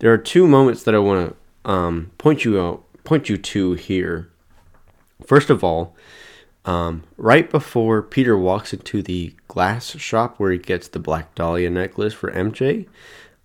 [0.00, 3.74] there are two moments that I want to um, point you out, point you to
[3.74, 4.30] here.
[5.24, 5.94] First of all,
[6.64, 11.70] um, right before Peter walks into the glass shop where he gets the Black Dahlia
[11.70, 12.86] necklace for MJ,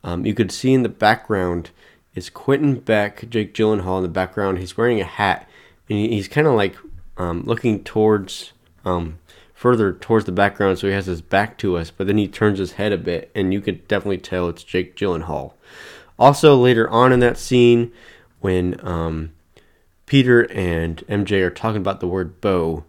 [0.03, 1.71] um, you could see in the background
[2.13, 4.59] is Quentin Beck, Jake Gyllenhaal in the background.
[4.59, 5.47] He's wearing a hat
[5.89, 6.75] and he's kind of like
[7.17, 9.19] um, looking towards um,
[9.53, 11.91] further towards the background, so he has his back to us.
[11.91, 14.95] But then he turns his head a bit, and you could definitely tell it's Jake
[14.95, 15.53] Gyllenhaal.
[16.17, 17.91] Also, later on in that scene,
[18.39, 19.33] when um,
[20.05, 22.85] Peter and MJ are talking about the word bow,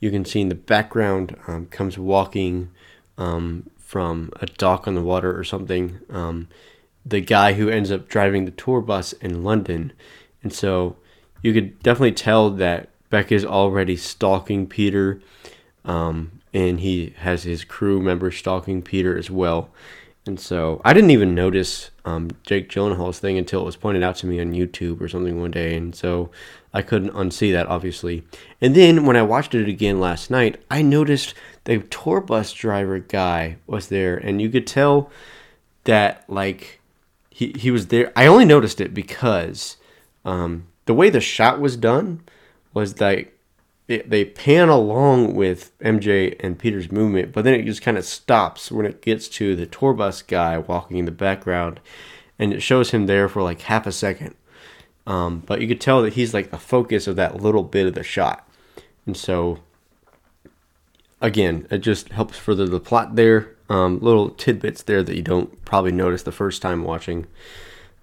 [0.00, 2.70] you can see in the background um, comes walking
[3.16, 6.00] um, from a dock on the water or something.
[6.10, 6.48] Um,
[7.06, 9.92] the guy who ends up driving the tour bus in London,
[10.42, 10.96] and so
[11.42, 15.20] you could definitely tell that Beck is already stalking Peter.
[15.84, 19.70] Um, and he has his crew members stalking Peter as well.
[20.24, 24.16] And so I didn't even notice um, Jake Gyllenhaal's thing until it was pointed out
[24.16, 26.30] to me on YouTube or something one day, and so
[26.72, 28.24] I couldn't unsee that obviously.
[28.60, 32.98] And then when I watched it again last night, I noticed the tour bus driver
[32.98, 35.10] guy was there, and you could tell
[35.84, 36.80] that like
[37.30, 38.12] he he was there.
[38.14, 39.76] I only noticed it because
[40.24, 42.22] um, the way the shot was done
[42.74, 43.33] was like
[43.86, 48.04] it, they pan along with MJ and Peter's movement, but then it just kind of
[48.04, 51.80] stops when it gets to the tour bus guy walking in the background,
[52.38, 54.34] and it shows him there for like half a second.
[55.06, 57.94] Um, but you could tell that he's like the focus of that little bit of
[57.94, 58.48] the shot,
[59.06, 59.60] and so
[61.20, 63.50] again, it just helps further the plot there.
[63.68, 67.26] Um, little tidbits there that you don't probably notice the first time watching.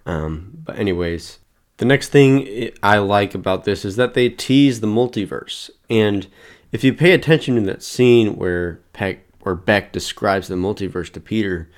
[0.04, 1.38] Um, but anyways,
[1.82, 5.68] the next thing I like about this is that they tease the multiverse.
[5.90, 6.28] And
[6.70, 11.18] if you pay attention to that scene where Peck or Beck describes the multiverse to
[11.18, 11.68] Peter,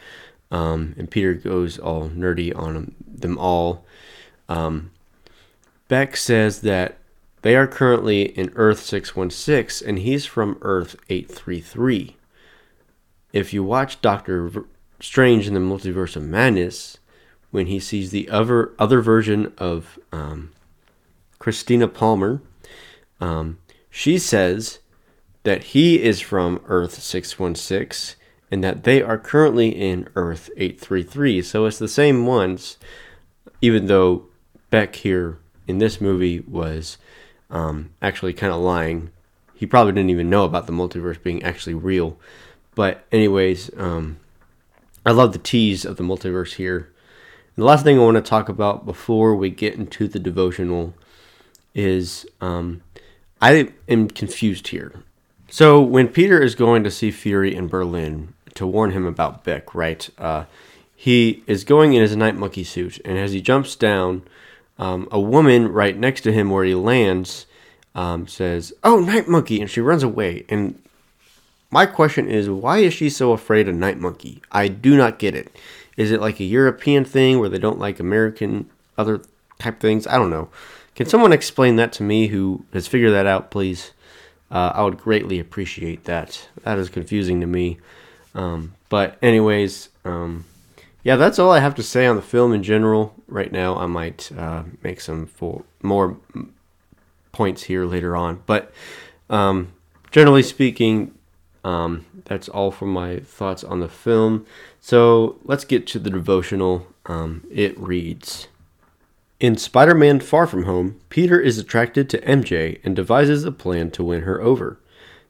[0.51, 3.87] um, and Peter goes all nerdy on them, all,
[4.47, 4.91] um,
[5.89, 6.99] Beck says that
[7.41, 12.19] they are currently in Earth 616 and he's from Earth 833.
[13.33, 14.67] If you watch Doctor
[15.01, 16.99] Strange in the Multiverse of Madness,
[17.55, 20.51] when he sees the other other version of um,
[21.39, 22.43] Christina Palmer.
[23.21, 24.81] Um, she says
[25.45, 28.17] that he is from Earth 616
[28.51, 31.43] and that they are currently in Earth 833.
[31.43, 32.77] So it's the same ones,
[33.63, 34.25] even though
[34.71, 35.39] Beck here
[35.69, 36.99] in this movie was
[37.51, 39.13] um, actually kind of lying.
[39.55, 42.19] He probably didn't even know about the multiverse being actually real.
[42.75, 44.19] But, anyways, um,
[45.07, 46.91] I love the tease of the multiverse here.
[47.57, 50.93] The last thing I want to talk about before we get into the devotional
[51.73, 52.83] is um,
[53.41, 55.05] I am confused here.
[55.49, 59.73] So when Peter is going to see Fury in Berlin to warn him about Beck,
[59.73, 60.09] right?
[60.19, 60.47] Uh,
[60.97, 64.23] he is going in his night monkey suit, and as he jumps down,
[64.79, 67.47] um, a woman right next to him where he lands
[67.95, 70.45] um, says, "Oh, night monkey," and she runs away.
[70.49, 70.83] And
[71.71, 74.41] my question is, why is she so afraid of night monkey?
[74.53, 75.55] I do not get it.
[75.97, 79.23] Is it like a European thing where they don't like American other
[79.59, 80.07] type things?
[80.07, 80.49] I don't know.
[80.95, 83.93] Can someone explain that to me who has figured that out, please?
[84.51, 86.49] Uh, I would greatly appreciate that.
[86.63, 87.79] That is confusing to me.
[88.35, 90.45] Um, but, anyways, um,
[91.03, 93.15] yeah, that's all I have to say on the film in general.
[93.27, 96.17] Right now, I might uh, make some full, more
[97.33, 98.43] points here later on.
[98.47, 98.73] But
[99.29, 99.73] um,
[100.11, 101.13] generally speaking,
[101.65, 104.47] um, that's all for my thoughts on the film.
[104.81, 106.87] So let's get to the devotional.
[107.07, 108.49] Um, it reads
[109.41, 113.91] In Spider Man Far From Home, Peter is attracted to MJ and devises a plan
[113.93, 114.79] to win her over.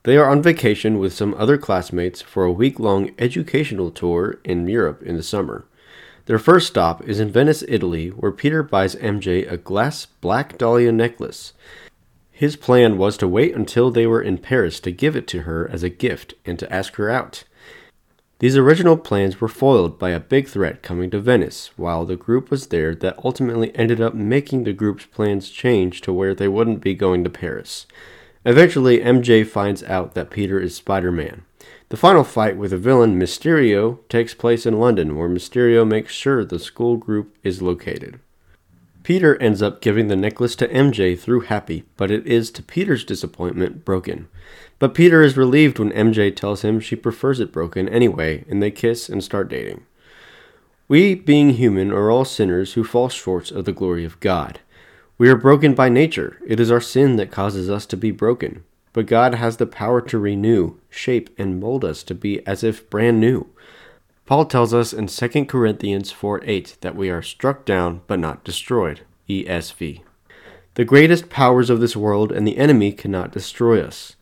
[0.04, 4.68] They are on vacation with some other classmates for a week long educational tour in
[4.68, 5.64] Europe in the summer.
[6.26, 10.92] Their first stop is in Venice, Italy, where Peter buys MJ a glass black dahlia
[10.92, 11.52] necklace.
[12.36, 15.70] His plan was to wait until they were in Paris to give it to her
[15.70, 17.44] as a gift and to ask her out.
[18.40, 22.50] These original plans were foiled by a big threat coming to Venice while the group
[22.50, 26.80] was there that ultimately ended up making the group's plans change to where they wouldn't
[26.80, 27.86] be going to Paris.
[28.44, 31.44] Eventually, MJ finds out that Peter is Spider Man.
[31.90, 36.44] The final fight with the villain Mysterio takes place in London, where Mysterio makes sure
[36.44, 38.18] the school group is located.
[39.04, 43.04] Peter ends up giving the necklace to MJ through Happy, but it is to Peter's
[43.04, 44.28] disappointment broken.
[44.78, 48.70] But Peter is relieved when MJ tells him she prefers it broken anyway, and they
[48.70, 49.84] kiss and start dating.
[50.88, 54.60] We, being human, are all sinners who fall short of the glory of God.
[55.18, 56.38] We are broken by nature.
[56.46, 58.64] It is our sin that causes us to be broken.
[58.94, 62.88] But God has the power to renew, shape, and mold us to be as if
[62.88, 63.50] brand new.
[64.26, 68.44] Paul tells us in 2 Corinthians 4 8 that we are struck down but not
[68.44, 69.02] destroyed.
[69.28, 70.00] ESV.
[70.74, 74.16] The greatest powers of this world and the enemy cannot destroy us.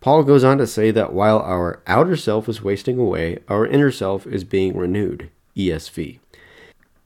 [0.00, 3.90] Paul goes on to say that while our outer self is wasting away, our inner
[3.90, 5.30] self is being renewed.
[5.56, 6.18] ESV.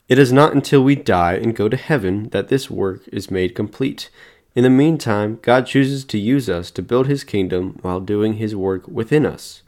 [0.08, 3.54] It is not until we die and go to heaven that this work is made
[3.54, 4.08] complete.
[4.54, 8.56] In the meantime, God chooses to use us to build his kingdom while doing his
[8.56, 9.62] work within us.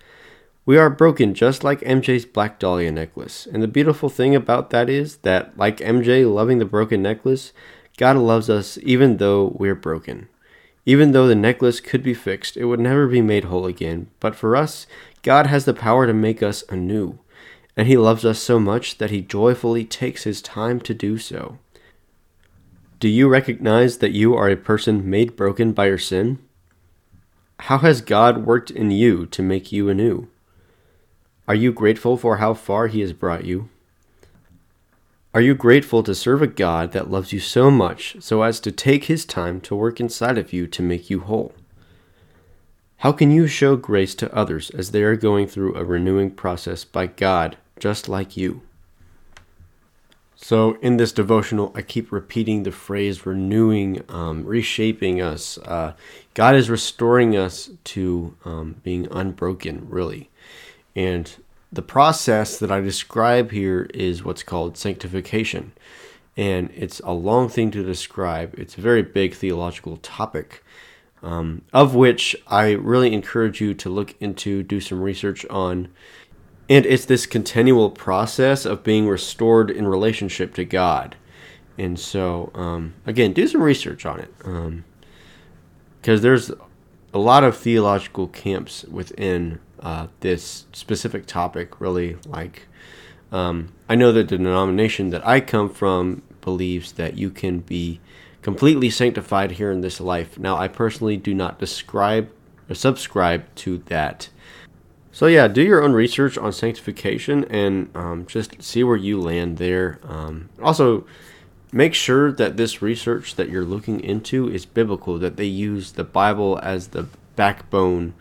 [0.71, 3.45] We are broken just like MJ's Black Dahlia necklace.
[3.45, 7.53] And the beautiful thing about that is that, like MJ loving the broken necklace,
[7.97, 10.29] God loves us even though we're broken.
[10.87, 14.11] Even though the necklace could be fixed, it would never be made whole again.
[14.21, 14.87] But for us,
[15.23, 17.19] God has the power to make us anew.
[17.77, 21.59] And He loves us so much that He joyfully takes His time to do so.
[23.01, 26.39] Do you recognize that you are a person made broken by your sin?
[27.59, 30.29] How has God worked in you to make you anew?
[31.51, 33.69] Are you grateful for how far He has brought you?
[35.35, 38.71] Are you grateful to serve a God that loves you so much so as to
[38.71, 41.53] take His time to work inside of you to make you whole?
[42.99, 46.85] How can you show grace to others as they are going through a renewing process
[46.85, 48.63] by God just like you?
[50.37, 55.59] So, in this devotional, I keep repeating the phrase renewing, um, reshaping us.
[55.59, 55.95] Uh,
[56.35, 60.30] God is restoring us to um, being unbroken, really.
[60.95, 61.35] And
[61.73, 65.73] the process that I describe here is what's called sanctification.
[66.37, 70.65] And it's a long thing to describe, it's a very big theological topic.
[71.23, 75.89] Um, of which I really encourage you to look into, do some research on.
[76.71, 81.17] And it's this continual process of being restored in relationship to God.
[81.77, 84.35] And so, um, again, do some research on it.
[84.39, 86.51] Because um, there's
[87.13, 92.17] a lot of theological camps within uh, this specific topic, really.
[92.27, 92.67] Like,
[93.33, 98.01] um, I know that the denomination that I come from believes that you can be
[98.43, 100.39] completely sanctified here in this life.
[100.39, 102.31] Now, I personally do not describe
[102.69, 104.31] or subscribe to that.
[105.13, 109.59] So, yeah, do your own research on sanctification and um, just see where you land
[109.59, 109.99] there.
[110.05, 111.05] Um, also,
[111.73, 116.05] make sure that this research that you're looking into is biblical, that they use the
[116.05, 117.07] Bible as the
[117.37, 118.15] backbone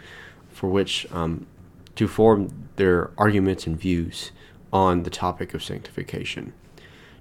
[0.59, 1.47] for which um,
[1.95, 4.33] to form their arguments and views
[4.73, 6.51] on the topic of sanctification.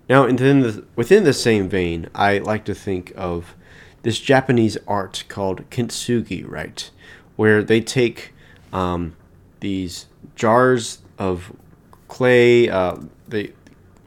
[0.09, 3.55] Now, within the, within the same vein, I like to think of
[4.03, 6.91] this Japanese art called kintsugi, right?
[7.36, 8.32] Where they take
[8.72, 9.14] um,
[9.61, 11.53] these jars of
[12.09, 12.97] clay, uh,
[13.28, 13.53] they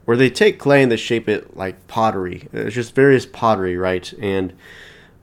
[0.04, 2.48] where they take clay and they shape it like pottery.
[2.52, 4.12] It's just various pottery, right?
[4.20, 4.52] And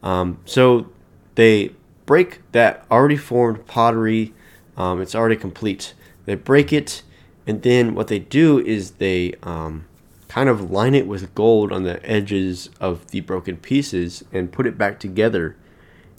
[0.01, 0.87] um, so
[1.35, 1.73] they
[2.09, 4.33] break that already formed pottery.
[4.75, 5.93] Um, it's already complete.
[6.25, 7.03] They break it,
[7.45, 9.85] and then what they do is they um,
[10.27, 14.65] kind of line it with gold on the edges of the broken pieces and put
[14.65, 15.55] it back together.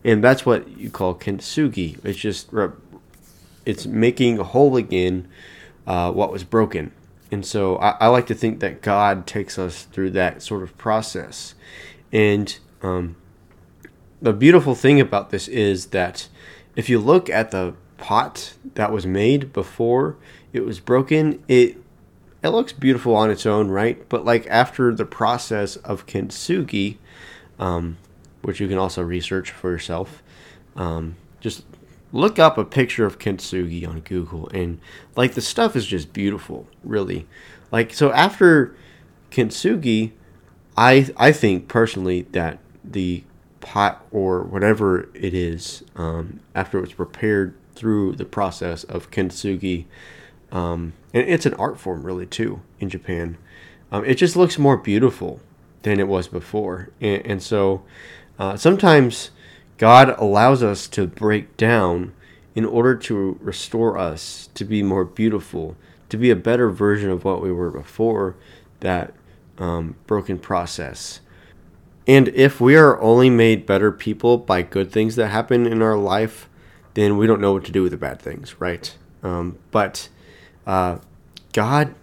[0.04, 1.98] And that's what you call kintsugi.
[2.04, 2.50] It's just
[3.66, 5.26] it's making a whole again
[5.88, 6.92] uh, what was broken.
[7.32, 10.78] And so I, I, like to think that God takes us through that sort of
[10.78, 11.56] process.
[12.12, 13.16] And um,
[14.22, 16.28] the beautiful thing about this is that
[16.76, 20.16] if you look at the pot that was made before
[20.52, 21.76] it was broken, it
[22.42, 24.08] it looks beautiful on its own, right?
[24.08, 26.96] But like after the process of kintsugi,
[27.58, 27.98] um,
[28.40, 30.22] which you can also research for yourself,
[30.74, 31.64] um, just
[32.12, 34.80] look up a picture of kintsugi on Google, and
[35.16, 37.26] like the stuff is just beautiful, really.
[37.70, 38.74] Like so after
[39.30, 40.12] kintsugi,
[40.76, 43.24] I I think personally that the
[43.60, 49.86] pot or whatever it is um, after it was prepared through the process of kintsugi
[50.52, 53.38] um, and it's an art form, really, too, in Japan.
[53.92, 55.40] Um, it just looks more beautiful
[55.82, 56.90] than it was before.
[57.00, 57.82] And, and so
[58.38, 59.30] uh, sometimes
[59.78, 62.12] God allows us to break down
[62.54, 65.76] in order to restore us to be more beautiful,
[66.08, 68.36] to be a better version of what we were before
[68.80, 69.14] that
[69.58, 71.20] um, broken process.
[72.06, 75.96] And if we are only made better people by good things that happen in our
[75.96, 76.48] life,
[76.94, 78.96] then we don't know what to do with the bad things, right?
[79.22, 80.08] Um, but
[80.66, 80.98] uh,
[81.52, 81.94] God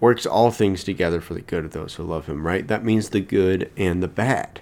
[0.00, 2.66] works all things together for the good of those who love Him, right?
[2.66, 4.60] That means the good and the bad.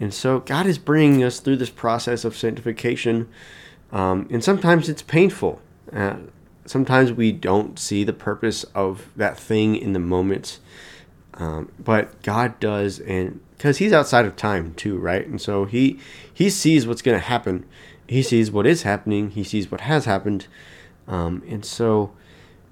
[0.00, 3.28] And so God is bringing us through this process of sanctification.
[3.92, 5.60] Um, and sometimes it's painful.
[5.92, 6.16] Uh,
[6.64, 10.58] sometimes we don't see the purpose of that thing in the moment.
[11.42, 15.26] Um, but God does, and because He's outside of time too, right?
[15.26, 15.98] And so He
[16.32, 17.66] He sees what's going to happen.
[18.06, 19.30] He sees what is happening.
[19.30, 20.46] He sees what has happened.
[21.08, 22.12] Um, and so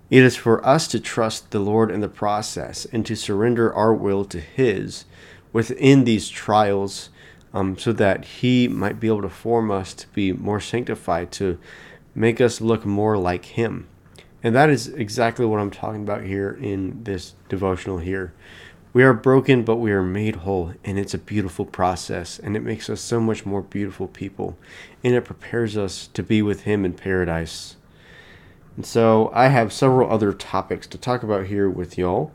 [0.08, 3.92] it is for us to trust the Lord in the process and to surrender our
[3.92, 5.04] will to His
[5.52, 7.10] within these trials
[7.52, 11.58] um, so that He might be able to form us to be more sanctified, to
[12.14, 13.88] make us look more like Him.
[14.42, 18.32] And that is exactly what I'm talking about here in this devotional here.
[18.92, 22.60] We are broken, but we are made whole, and it's a beautiful process, and it
[22.60, 24.58] makes us so much more beautiful people,
[25.04, 27.76] and it prepares us to be with Him in paradise.
[28.76, 32.32] And so I have several other topics to talk about here with y'all.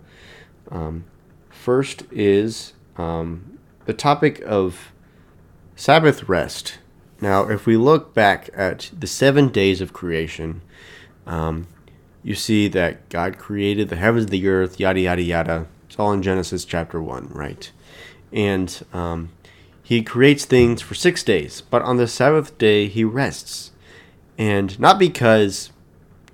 [0.71, 1.05] Um,
[1.49, 4.93] first is um, the topic of
[5.75, 6.77] Sabbath rest.
[7.19, 10.61] Now, if we look back at the seven days of creation,
[11.25, 11.67] um,
[12.25, 15.67] you see that God created the heavens, the earth, yada, yada, yada.
[15.87, 17.71] It's all in Genesis chapter 1, right?
[18.33, 19.29] And um,
[19.83, 23.69] he creates things for six days, but on the seventh day he rests.
[24.39, 25.69] And not because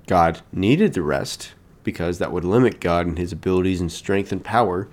[0.07, 1.51] God needed the rest,
[1.83, 4.87] because that would limit God and his abilities and strength and power,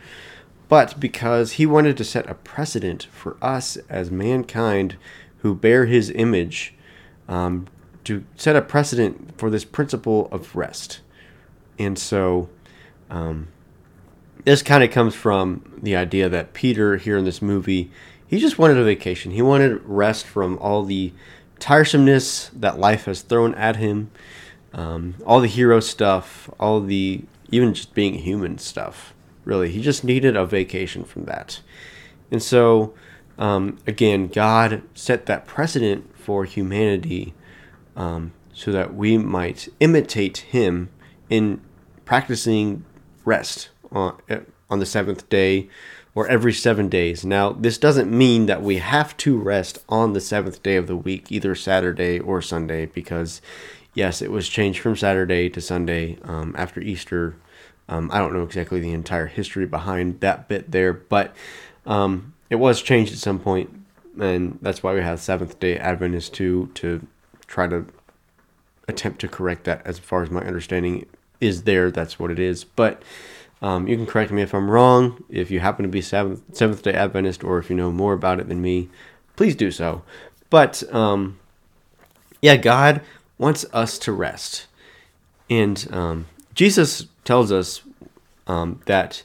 [0.69, 4.97] but because he wanted to set a precedent for us as mankind
[5.43, 6.75] who bear his image
[7.29, 7.69] um,
[8.09, 11.01] to set a precedent for this principle of rest.
[11.79, 12.49] And so
[13.11, 13.49] um,
[14.45, 17.91] this kind of comes from the idea that Peter here in this movie,
[18.27, 19.33] he just wanted a vacation.
[19.33, 21.13] He wanted rest from all the
[21.61, 24.11] tiresomeness that life has thrown at him,
[24.73, 29.13] um, all the hero stuff, all the even just being human stuff.
[29.45, 31.61] Really, he just needed a vacation from that.
[32.31, 32.95] And so,
[33.37, 37.35] um, again, God set that precedent for humanity
[37.99, 40.89] um, so that we might imitate Him
[41.29, 41.61] in
[42.07, 42.87] practicing
[43.27, 44.19] rest on,
[44.71, 45.69] on the seventh day
[46.15, 47.27] or every seven days.
[47.27, 50.97] Now, this doesn't mean that we have to rest on the seventh day of the
[50.97, 53.43] week, either Saturday or Sunday, because
[53.93, 57.37] yes, it was changed from Saturday to Sunday um, after Easter
[57.89, 61.35] um, I don't know exactly the entire history behind that bit there, but
[61.87, 63.71] um, it was changed at some point,
[64.21, 67.07] and that's why we have Seventh Day Adventist too to
[67.49, 67.87] try to
[68.87, 69.83] attempt to correct that.
[69.85, 71.07] As far as my understanding
[71.41, 72.63] is there, that's what it is.
[72.65, 73.03] But
[73.61, 75.25] um, you can correct me if I'm wrong.
[75.29, 78.39] If you happen to be Seventh Seventh Day Adventist, or if you know more about
[78.39, 78.89] it than me,
[79.37, 80.03] please do so.
[80.51, 81.39] But um,
[82.41, 83.03] yeah, God
[83.37, 84.67] wants us to rest,
[85.51, 87.83] and um, Jesus tells us
[88.47, 89.23] um, that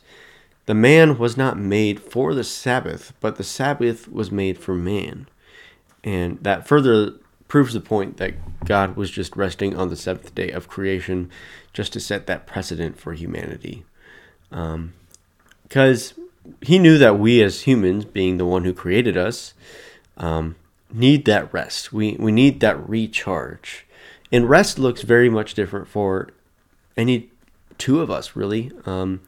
[0.65, 5.28] the man was not made for the Sabbath, but the Sabbath was made for man.
[6.03, 7.13] And that further
[7.54, 8.34] proves the point that
[8.66, 11.30] God was just resting on the seventh day of creation
[11.72, 13.86] just to set that precedent for humanity.
[14.49, 16.30] Because um,
[16.64, 19.54] he knew that we as humans, being the one who created us,
[20.18, 20.56] um,
[20.91, 21.93] need that rest.
[21.93, 23.86] We, we need that recharge.
[24.32, 26.30] And rest looks very much different for
[26.97, 27.30] any
[27.78, 28.72] two of us, really.
[28.88, 29.22] Um,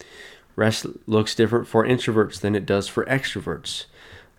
[0.56, 3.86] rest looks different for introverts than it does for extroverts.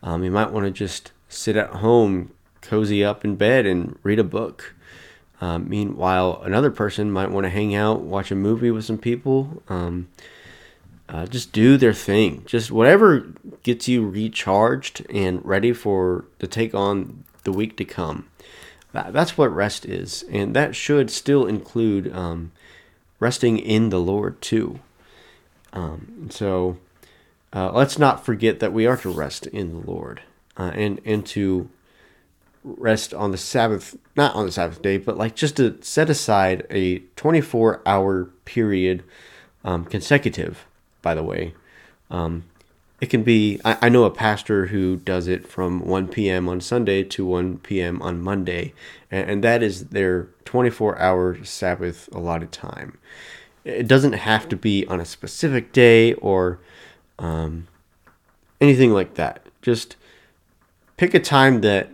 [0.03, 2.33] Um, you might want to just sit at home,
[2.67, 4.75] cozy up in bed, and read a book.
[5.41, 9.63] Um, meanwhile, another person might want to hang out, watch a movie with some people,
[9.69, 10.09] um,
[11.09, 12.43] uh, just do their thing.
[12.47, 18.29] Just whatever gets you recharged and ready for to take on the week to come.
[18.93, 22.53] That, that's what rest is, and that should still include um,
[23.21, 24.81] resting in the Lord too.
[25.73, 26.79] Um, so
[27.53, 30.23] uh, let's not forget that we are to rest in the Lord
[30.57, 31.69] uh, and and to
[32.67, 36.67] rest on the Sabbath, not on the Sabbath day, but like just to set aside
[36.69, 39.05] a 24 hour period
[39.65, 40.67] um, consecutive,
[41.01, 41.55] by the way.
[42.11, 42.45] Um,
[43.01, 46.49] it can be, I, I know a pastor who does it from 1 p.m.
[46.49, 48.03] on Sunday to 1 p.m.
[48.03, 48.73] on Monday,
[49.11, 52.99] and, and that is their 24 hour Sabbath allotted time.
[53.65, 56.59] It doesn't have to be on a specific day or
[57.19, 57.67] um,
[58.61, 59.45] anything like that.
[59.61, 59.97] Just
[60.97, 61.91] pick a time that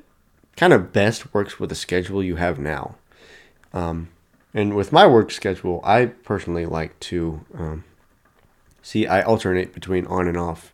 [0.56, 2.96] kind of best works with the schedule you have now.
[3.72, 4.08] Um,
[4.54, 7.84] and with my work schedule, I personally like to um,
[8.82, 10.72] see, I alternate between on and off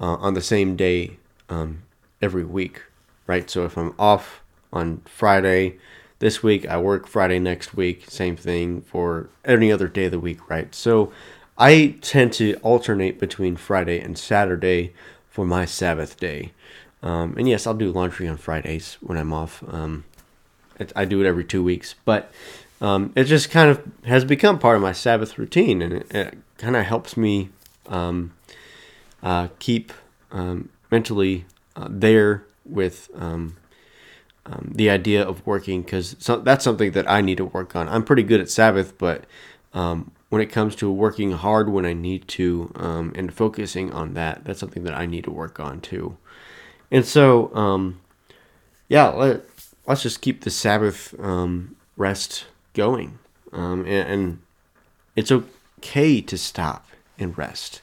[0.00, 1.16] uh, on the same day
[1.48, 1.82] um,
[2.20, 2.82] every week,
[3.26, 3.48] right?
[3.48, 4.42] So if I'm off
[4.72, 5.78] on Friday
[6.18, 10.20] this week, I work Friday next week, same thing for any other day of the
[10.20, 10.74] week, right?
[10.74, 11.12] So
[11.56, 14.92] I tend to alternate between Friday and Saturday
[15.30, 16.52] for my Sabbath day.
[17.02, 19.62] Um, and yes, I'll do laundry on Fridays when I'm off.
[19.68, 20.04] Um,
[20.78, 22.30] it, I do it every two weeks, but
[22.80, 26.38] um, it just kind of has become part of my Sabbath routine, and it, it
[26.58, 27.50] kind of helps me
[27.86, 28.32] um,
[29.22, 29.92] uh, keep
[30.32, 31.44] um, mentally
[31.76, 33.56] uh, there with um,
[34.62, 37.88] the idea of working because so, that's something that I need to work on.
[37.88, 39.24] I'm pretty good at Sabbath, but
[39.72, 44.58] when it comes to working hard when I need to and focusing on that, that's
[44.58, 46.16] something that I need to work on too.
[46.90, 48.00] And so, um,
[48.88, 49.42] yeah, let,
[49.86, 53.18] us just keep the Sabbath um, rest going.
[53.52, 54.38] Um, and, and
[55.14, 56.86] it's okay to stop
[57.18, 57.80] and rest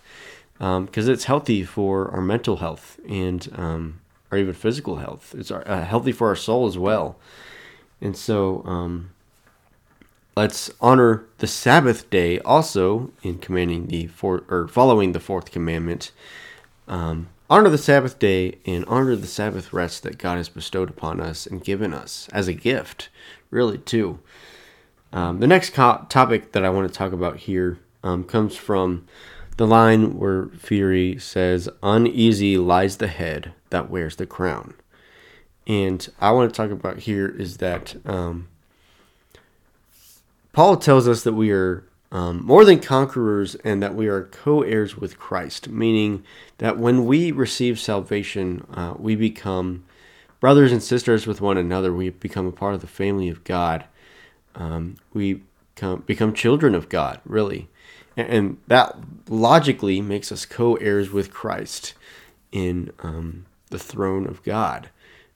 [0.57, 4.01] because um, it's healthy for our mental health and um,
[4.31, 5.35] or even physical health.
[5.37, 7.17] It's uh, healthy for our soul as well.
[8.01, 9.11] And so um,
[10.35, 16.11] let's honor the Sabbath day also in commanding the fourth or following the fourth commandment.
[16.87, 21.19] Um, honor the Sabbath day and honor the Sabbath rest that God has bestowed upon
[21.19, 23.09] us and given us as a gift,
[23.49, 24.19] really, too.
[25.11, 29.05] Um, the next co- topic that I want to talk about here um, comes from
[29.57, 34.73] the line where Fury says, Uneasy lies the head that wears the crown.
[35.67, 38.47] And I want to talk about here is that um,
[40.51, 41.83] Paul tells us that we are
[42.14, 46.24] um, more than conquerors and that we are co heirs with Christ, meaning
[46.59, 49.84] that when we receive salvation, uh, we become
[50.39, 51.91] brothers and sisters with one another.
[51.91, 53.86] We become a part of the family of God.
[54.53, 55.41] Um, we
[55.74, 57.68] become, become children of God, really.
[58.16, 58.95] And, and that
[59.28, 61.95] logically makes us co heirs with Christ
[62.51, 64.89] in um, the throne of God.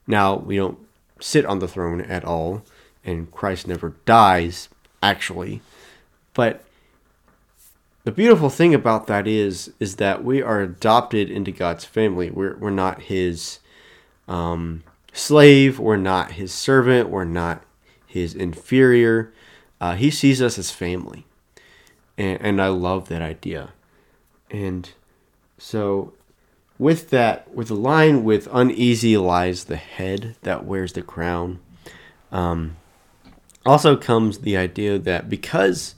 [0.06, 0.78] Now, we don't
[1.20, 2.62] sit on the throne at all,
[3.04, 4.70] and Christ never dies,
[5.02, 5.62] actually.
[6.36, 6.62] But
[8.08, 12.32] the beautiful thing about that is is that we are adopted into God's family.
[12.32, 13.60] We're we're not his
[14.30, 15.78] um, slave.
[15.78, 17.10] We're not his servant.
[17.10, 17.66] We're not
[18.06, 19.34] his inferior.
[19.82, 21.26] Uh, he sees us as family,
[22.18, 23.74] and, and I love that idea.
[24.50, 24.90] And
[25.58, 26.14] so,
[26.80, 31.60] with that, with the line with uneasy lies the head that wears the crown.
[32.32, 32.78] Um,
[33.66, 35.96] also comes the idea that because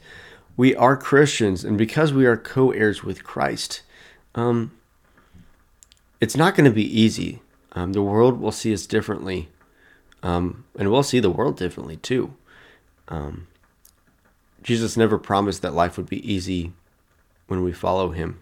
[0.60, 3.82] we are Christians and because we are co heirs with Christ,
[4.36, 4.74] um,
[6.20, 7.42] it's not going to be easy.
[7.72, 9.48] Um, the world will see us differently,
[10.22, 12.34] um, and we'll see the world differently too.
[13.08, 13.48] Um,
[14.62, 16.74] Jesus never promised that life would be easy
[17.48, 18.42] when we follow him.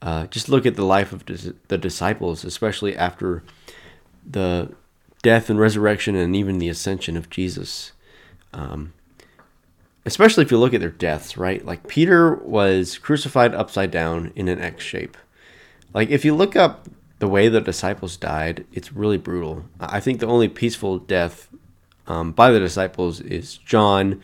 [0.00, 3.42] Uh, just look at the life of the disciples, especially after
[4.24, 4.72] the
[5.24, 7.90] death and resurrection and even the ascension of Jesus.
[8.54, 8.92] Um,
[10.04, 11.64] especially if you look at their deaths, right?
[11.64, 15.16] Like Peter was crucified upside down in an X shape.
[15.92, 16.88] Like if you look up
[17.18, 19.64] the way the disciples died, it's really brutal.
[19.78, 21.48] I think the only peaceful death
[22.06, 24.20] um, by the disciples is John,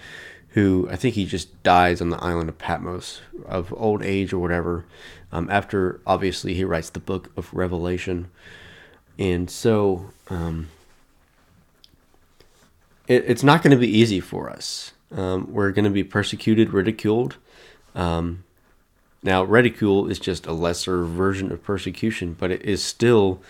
[0.50, 4.38] who I think he just dies on the island of Patmos of old age or
[4.38, 4.86] whatever.
[5.30, 8.30] Um, after obviously he writes the book of Revelation,
[9.18, 10.68] and so um,
[13.06, 14.92] it, it's not going to be easy for us.
[15.12, 17.36] Um, we're going to be persecuted, ridiculed.
[17.94, 18.44] Um,
[19.22, 23.40] now, ridicule is just a lesser version of persecution, but it is still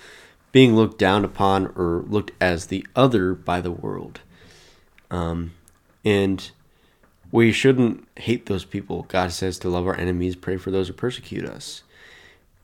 [0.52, 4.20] being looked down upon or looked as the other by the world.
[5.10, 5.52] Um,
[6.04, 6.50] and
[7.30, 9.02] we shouldn't hate those people.
[9.08, 11.82] God says to love our enemies, pray for those who persecute us.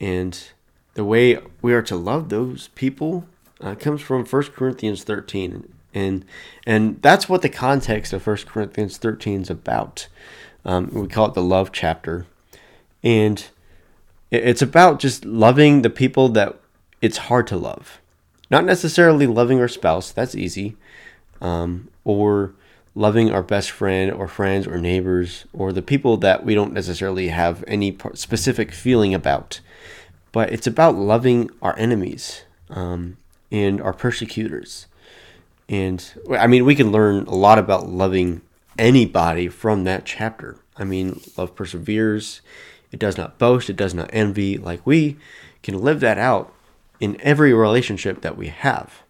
[0.00, 0.38] And
[0.94, 3.26] the way we are to love those people
[3.60, 6.24] uh, comes from 1 Corinthians 13 and
[6.66, 10.08] and that's what the context of 1 corinthians 13 is about.
[10.64, 12.26] Um, we call it the love chapter.
[13.02, 13.44] And
[14.30, 16.56] it's about just loving the people that
[17.00, 18.00] it's hard to love.
[18.50, 20.76] Not necessarily loving our spouse that's easy
[21.40, 22.54] um, or
[22.94, 27.28] loving our best friend or friends or neighbors or the people that we don't necessarily
[27.28, 29.60] have any specific feeling about.
[30.30, 33.16] But it's about loving our enemies um,
[33.50, 34.86] and our persecutors
[35.72, 36.04] and
[36.38, 38.42] I mean, we can learn a lot about loving
[38.78, 40.58] anybody from that chapter.
[40.76, 42.42] I mean, love perseveres,
[42.92, 44.58] it does not boast, it does not envy.
[44.58, 45.16] Like we
[45.62, 46.52] can live that out
[47.00, 49.02] in every relationship that we have.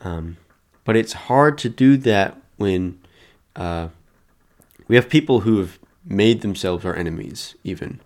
[0.00, 0.38] Um,
[0.84, 2.98] but it's hard to do that when
[3.54, 3.88] uh,
[4.88, 8.00] we have people who have made themselves our enemies, even,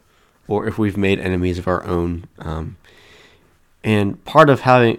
[0.49, 2.25] or if we've made enemies of our own.
[2.41, 2.79] Um,
[3.85, 4.99] and part of having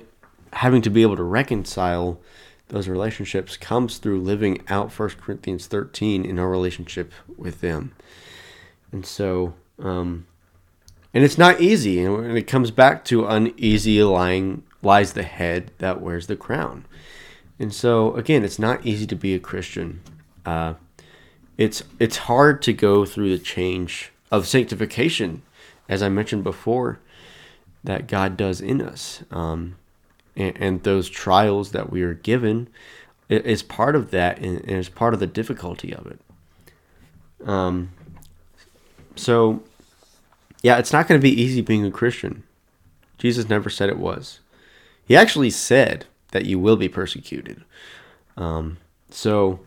[0.54, 2.18] having to be able to reconcile
[2.70, 7.94] those relationships comes through living out 1 Corinthians 13 in our relationship with them.
[8.92, 10.28] And so, um,
[11.14, 12.04] and it's not easy.
[12.04, 16.86] And it comes back to uneasy lying lies the head that wears the crown.
[17.60, 20.02] And so, again, it's not easy to be a Christian.
[20.46, 20.76] Uh,
[21.58, 25.42] it's it's hard to go through the change of sanctification,
[25.90, 27.00] as I mentioned before,
[27.84, 29.24] that God does in us.
[29.32, 29.78] Um,
[30.38, 32.70] and, and those trials that we are given
[33.28, 36.20] is part of that and, is part of the difficulty of it.
[37.46, 37.92] Um,
[39.16, 39.64] so,
[40.62, 42.44] yeah, it's not going to be easy being a Christian.
[43.18, 44.40] Jesus never said it was.
[45.06, 47.64] He actually said that you will be persecuted.
[48.38, 48.78] Um,
[49.10, 49.60] so,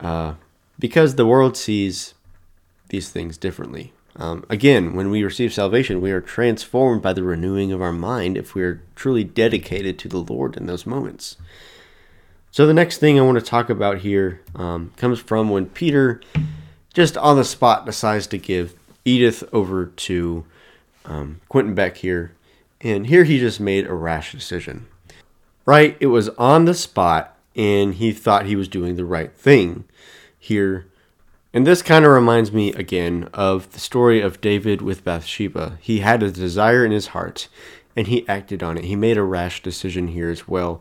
[0.00, 0.34] uh,
[0.78, 2.14] because the world sees
[2.88, 7.72] these things differently, um, again, when we receive salvation, we are transformed by the renewing
[7.72, 11.36] of our mind if we are truly dedicated to the Lord in those moments.
[12.52, 16.20] So, the next thing I want to talk about here um, comes from when Peter,
[16.92, 20.44] just on the spot, decides to give Edith over to
[21.04, 22.32] um, Quentin Beck here.
[22.80, 24.86] And here he just made a rash decision.
[25.66, 25.96] Right?
[25.98, 29.84] It was on the spot, and he thought he was doing the right thing
[30.38, 30.86] here
[31.54, 35.78] And this kind of reminds me again of the story of David with Bathsheba.
[35.80, 37.46] He had a desire in his heart
[37.94, 38.82] and he acted on it.
[38.82, 40.80] He made a rash decision here as well.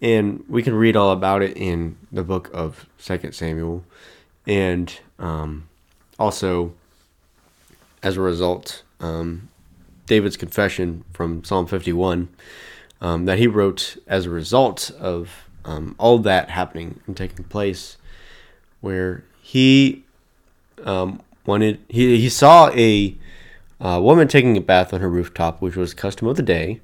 [0.00, 3.84] And we can read all about it in the book of Second Samuel.
[4.46, 5.68] And um,
[6.18, 6.72] also,
[8.02, 9.50] as a result, um,
[10.06, 12.30] David's confession from Psalm 51
[13.02, 17.98] um, that he wrote as a result of um, all that happening and taking place,
[18.80, 20.05] where he
[20.84, 23.16] um, wanted he, he saw a
[23.80, 26.80] uh, woman taking a bath on her rooftop, which was custom of the day,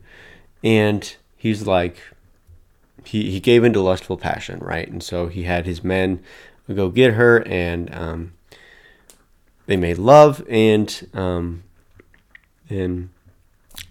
[0.63, 1.97] and he's like
[3.05, 4.89] he he gave into lustful passion, right?
[4.89, 6.23] And so he had his men
[6.73, 8.33] go get her, and um,
[9.67, 11.65] they made love, and um,
[12.69, 13.11] and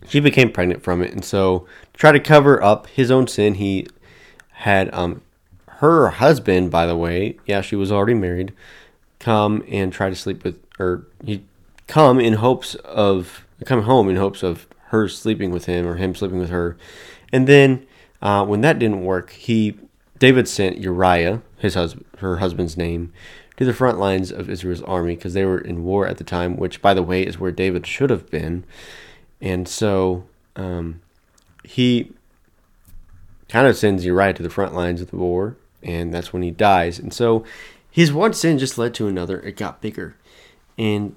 [0.07, 1.11] she became pregnant from it.
[1.11, 3.87] And so to try to cover up his own sin, he
[4.51, 5.21] had um,
[5.67, 8.53] her husband, by the way, yeah, she was already married,
[9.21, 11.45] come and try to sleep with, or he'd
[11.87, 16.13] come in hopes of come home in hopes of her sleeping with him or him
[16.13, 16.75] sleeping with her,
[17.31, 17.85] and then
[18.21, 19.77] uh, when that didn't work, he
[20.19, 23.11] David sent Uriah, his husband, her husband's name,
[23.57, 26.57] to the front lines of Israel's army because they were in war at the time,
[26.57, 28.63] which, by the way, is where David should have been.
[29.39, 31.01] And so um,
[31.63, 32.11] he
[33.49, 36.51] kind of sends Uriah to the front lines of the war, and that's when he
[36.51, 36.99] dies.
[36.99, 37.43] And so
[37.91, 39.39] his one sin just led to another.
[39.41, 40.15] It got bigger.
[40.77, 41.15] And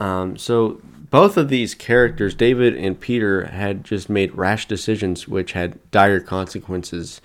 [0.00, 5.52] um, so both of these characters, David and Peter, had just made rash decisions which
[5.52, 7.20] had dire consequences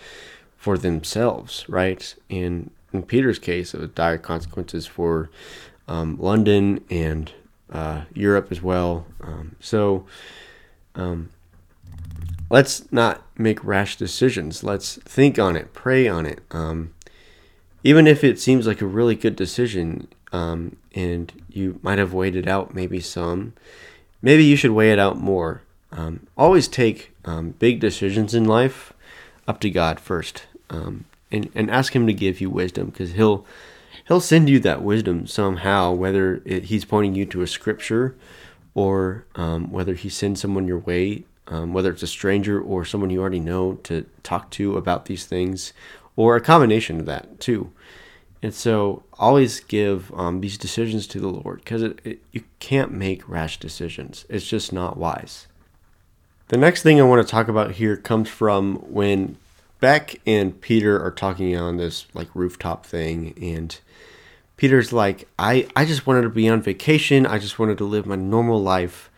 [0.55, 2.13] for themselves, right?
[2.29, 5.29] In in Peter's case, it was dire consequences for
[5.87, 7.31] um, London and
[7.71, 9.05] uh, Europe as well.
[9.21, 10.05] Um, so
[10.95, 11.29] um,
[12.49, 14.63] let's not make rash decisions.
[14.63, 16.41] Let's think on it, pray on it.
[16.51, 16.93] Um,
[17.83, 22.35] even if it seems like a really good decision um, and you might have weighed
[22.35, 23.53] it out maybe some,
[24.21, 25.61] maybe you should weigh it out more.
[25.91, 28.93] Um, always take um, big decisions in life
[29.47, 33.45] up to God first um, and, and ask Him to give you wisdom because He'll
[34.07, 38.15] He'll send you that wisdom somehow, whether it, He's pointing you to a scripture
[38.73, 43.09] or um, whether He sends someone your way, um, whether it's a stranger or someone
[43.09, 45.73] you already know to talk to about these things,
[46.15, 47.71] or a combination of that too.
[48.43, 51.93] And so always give um, these decisions to the Lord because
[52.31, 54.25] you can't make rash decisions.
[54.29, 55.47] It's just not wise.
[56.47, 59.37] The next thing I want to talk about here comes from when
[59.79, 63.79] Beck and Peter are talking on this like rooftop thing and
[64.57, 67.25] Peter's like, I, I just wanted to be on vacation.
[67.25, 69.09] I just wanted to live my normal life.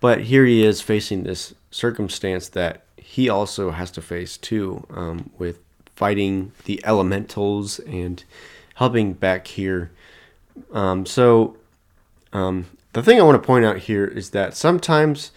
[0.00, 5.30] But here he is facing this circumstance that he also has to face too, um,
[5.38, 5.60] with
[5.94, 8.24] fighting the elementals and
[8.74, 9.90] helping Beck here.
[10.72, 11.56] Um, so,
[12.32, 15.30] um, the thing I want to point out here is that sometimes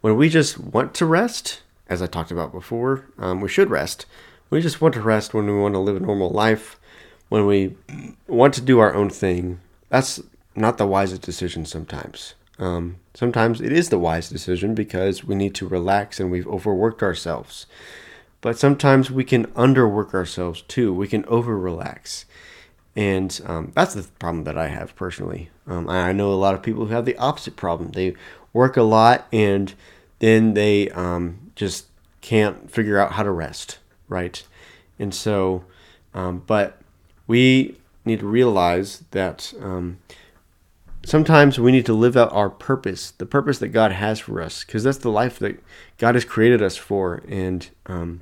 [0.00, 4.06] when we just want to rest, as I talked about before, um, we should rest.
[4.48, 6.78] We just want to rest when we want to live a normal life,
[7.28, 7.76] when we
[8.26, 9.60] want to do our own thing.
[9.88, 10.20] That's
[10.54, 12.34] not the wisest decision sometimes.
[12.58, 17.02] Um, sometimes it is the wise decision because we need to relax and we've overworked
[17.02, 17.66] ourselves.
[18.40, 20.94] But sometimes we can underwork ourselves too.
[20.94, 22.24] We can over relax.
[22.96, 25.50] And um, that's the problem that I have personally.
[25.66, 27.92] Um, I know a lot of people who have the opposite problem.
[27.92, 28.14] They
[28.52, 29.72] work a lot and
[30.18, 31.86] then they um, just
[32.20, 33.78] can't figure out how to rest,
[34.08, 34.42] right?
[34.98, 35.64] And so,
[36.14, 36.80] um, but
[37.26, 39.98] we need to realize that um,
[41.04, 44.64] sometimes we need to live out our purpose, the purpose that God has for us,
[44.64, 45.62] because that's the life that
[45.98, 47.22] God has created us for.
[47.28, 48.20] And um,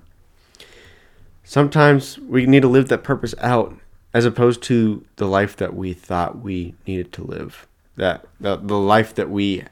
[1.49, 3.75] sometimes we need to live that purpose out
[4.13, 8.79] as opposed to the life that we thought we needed to live, that the, the
[8.79, 9.65] life that we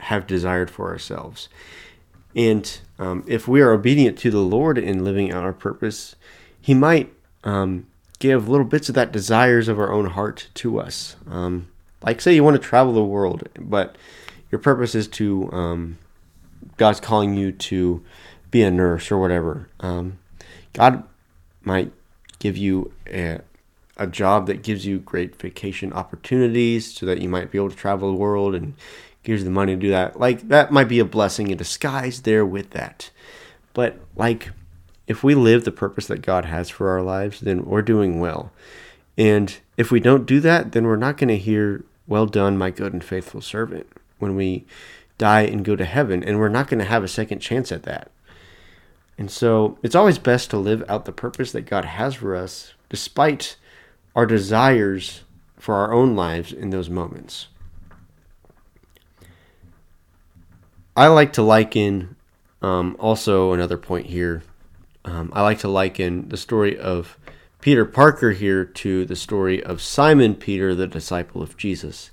[0.00, 1.48] have desired for ourselves.
[2.34, 6.16] And um, if we are obedient to the Lord in living out our purpose,
[6.60, 7.12] He might
[7.44, 7.86] um,
[8.18, 11.14] give little bits of that desires of our own heart to us.
[11.28, 11.68] Um,
[12.02, 13.96] like, say you want to travel the world, but
[14.50, 15.98] your purpose is to, um,
[16.76, 18.02] God's calling you to
[18.50, 19.68] be a nurse or whatever.
[19.78, 20.18] Um,
[20.72, 21.04] God
[21.62, 21.92] might
[22.38, 23.40] give you a,
[23.96, 27.76] a job that gives you great vacation opportunities so that you might be able to
[27.76, 28.74] travel the world and
[29.22, 30.18] gives you the money to do that.
[30.18, 33.10] Like that might be a blessing in disguise there with that.
[33.74, 34.50] But like
[35.06, 38.52] if we live the purpose that God has for our lives, then we're doing well.
[39.18, 42.70] And if we don't do that, then we're not going to hear, Well done, my
[42.70, 43.88] good and faithful servant,
[44.18, 44.66] when we
[45.18, 46.22] die and go to heaven.
[46.22, 48.12] And we're not going to have a second chance at that.
[49.20, 52.72] And so it's always best to live out the purpose that God has for us,
[52.88, 53.56] despite
[54.16, 55.24] our desires
[55.58, 57.48] for our own lives in those moments.
[60.96, 62.16] I like to liken
[62.62, 64.42] um, also another point here.
[65.04, 67.18] Um, I like to liken the story of
[67.60, 72.10] Peter Parker here to the story of Simon Peter, the disciple of Jesus.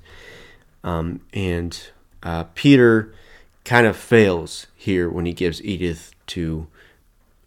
[0.84, 1.89] Um, and
[2.22, 3.14] uh, Peter
[3.64, 6.68] kind of fails here when he gives Edith to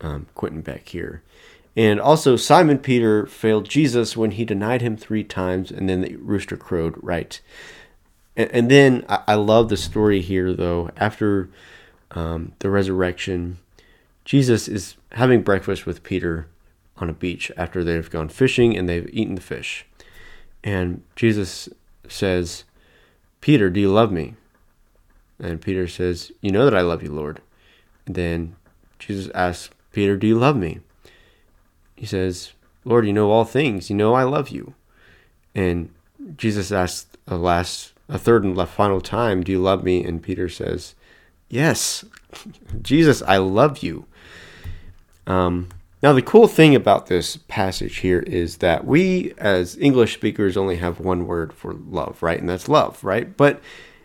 [0.01, 1.23] um, Quentin Beck here.
[1.77, 6.17] And also, Simon Peter failed Jesus when he denied him three times, and then the
[6.17, 7.41] rooster crowed right.
[8.37, 10.91] And, and then I, I, love the story here, though.
[10.97, 11.49] After
[12.11, 13.59] um, the resurrection,
[14.25, 16.49] Jesus is having breakfast with Peter
[16.97, 19.87] on a beach after they've gone fishing and they've eaten the fish.
[20.63, 21.69] And Jesus
[22.09, 22.65] says,
[23.41, 24.35] Peter, do you love me?
[25.39, 27.41] And Peter says, You know that I love you, Lord.
[28.07, 28.57] And then
[28.99, 30.81] Jesus asks, Peter, do you love me?
[31.97, 32.53] He says,
[32.85, 33.91] Lord, you know all things.
[33.91, 34.75] You know I love you.
[35.55, 35.91] And
[36.37, 40.05] Jesus asks a last, a third and final time, Do you love me?
[40.05, 40.95] And Peter says,
[41.49, 42.05] Yes,
[42.83, 44.07] Jesus, I love you.
[45.27, 45.69] Um,
[46.03, 50.77] now, the cool thing about this passage here is that we, as English speakers, only
[50.77, 52.41] have one word for love, right?
[52.41, 53.37] And that's love, right?
[53.37, 53.61] But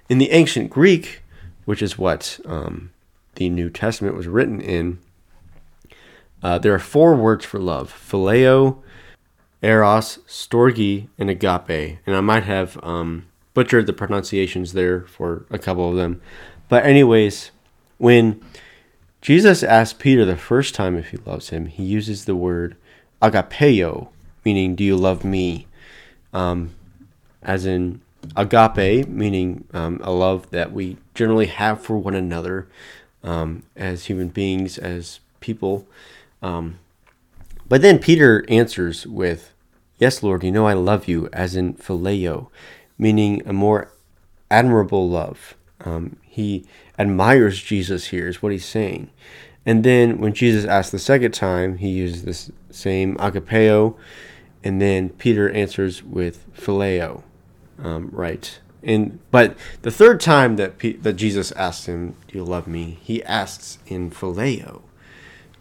[0.09, 1.21] in the ancient Greek,
[1.63, 2.91] which is what um,
[3.36, 4.99] the New Testament was written in,
[6.46, 8.78] uh, there are four words for love phileo,
[9.64, 11.98] eros, storge, and agape.
[12.06, 13.26] And I might have um,
[13.56, 16.22] butchered the pronunciations there for a couple of them.
[16.70, 17.50] But, anyways,
[17.98, 18.43] when
[19.26, 21.66] Jesus asked Peter the first time if he loves him.
[21.66, 22.76] He uses the word
[23.24, 24.10] agapeo,
[24.46, 25.66] meaning, do you love me?
[26.32, 26.76] Um,
[27.41, 28.02] as in
[28.36, 32.68] agape, meaning um, a love that we generally have for one another
[33.24, 35.88] um, as human beings, as people.
[36.41, 36.79] Um,
[37.67, 39.53] but then Peter answers with,
[39.97, 42.49] Yes, Lord, you know I love you, as in phileo,
[42.97, 43.91] meaning a more
[44.51, 45.55] admirable love.
[45.83, 46.65] Um, he
[46.99, 49.09] admires Jesus here, is what he's saying.
[49.65, 53.97] And then when Jesus asks the second time, he uses this same agapeo,
[54.63, 57.23] and then Peter answers with phileo,
[57.79, 58.59] um, right?
[58.83, 62.99] And but the third time that P- that Jesus asks him, "Do you love me?"
[63.01, 64.81] He asks in phileo,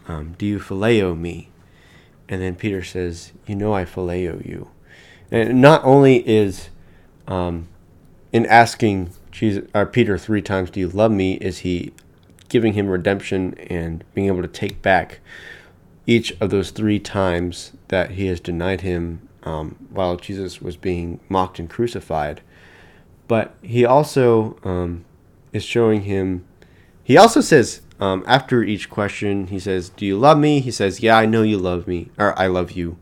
[0.08, 1.50] um, "Do you phileo me?"
[2.28, 4.70] And then Peter says, "You know I phileo you."
[5.30, 6.68] And not only is
[7.26, 7.68] um,
[8.32, 11.92] in asking Jesus or Peter three times, "Do you love me?" is he
[12.48, 15.20] giving him redemption and being able to take back
[16.06, 21.20] each of those three times that he has denied him um, while Jesus was being
[21.28, 22.42] mocked and crucified.
[23.26, 25.04] But he also um,
[25.52, 26.44] is showing him.
[27.02, 31.00] He also says um, after each question, he says, "Do you love me?" He says,
[31.00, 32.96] "Yeah, I know you love me, or I love you."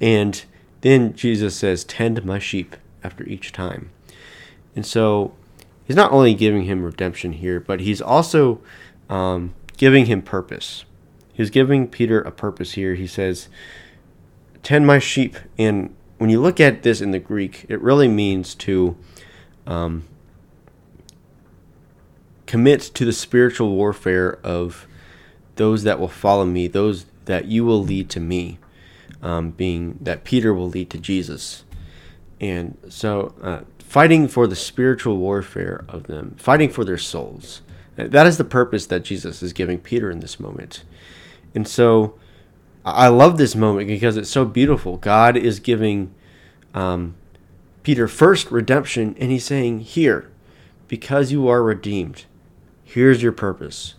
[0.00, 0.44] And
[0.80, 3.90] then Jesus says, "Tend my sheep." After each time,
[4.74, 5.32] and so
[5.84, 8.60] he's not only giving him redemption here, but he's also
[9.08, 10.84] um, giving him purpose.
[11.32, 12.96] He's giving Peter a purpose here.
[12.96, 13.48] He says,
[14.64, 15.36] Tend my sheep.
[15.56, 18.96] And when you look at this in the Greek, it really means to
[19.66, 20.02] um,
[22.48, 24.88] commit to the spiritual warfare of
[25.56, 28.58] those that will follow me, those that you will lead to me,
[29.22, 31.64] um, being that Peter will lead to Jesus.
[32.40, 37.60] And so uh, fighting for the spiritual warfare of them, fighting for their souls.
[37.96, 40.84] That is the purpose that Jesus is giving Peter in this moment.
[41.54, 42.14] And so
[42.84, 44.96] I love this moment because it's so beautiful.
[44.96, 46.14] God is giving
[46.72, 47.14] um,
[47.82, 50.30] Peter first redemption, and he's saying, Here,
[50.86, 52.24] because you are redeemed,
[52.88, 53.94] here's your purpose.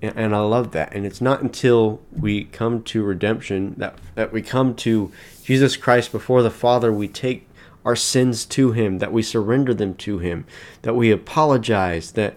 [0.00, 0.94] And, and I love that.
[0.94, 5.12] And it's not until we come to redemption that, that we come to
[5.42, 7.48] Jesus Christ before the Father, we take
[7.84, 10.46] our sins to him, that we surrender them to him,
[10.82, 12.36] that we apologize, that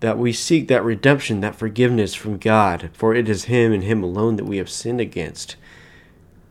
[0.00, 4.02] that we seek that redemption, that forgiveness from God, for it is him and him
[4.02, 5.54] alone that we have sinned against.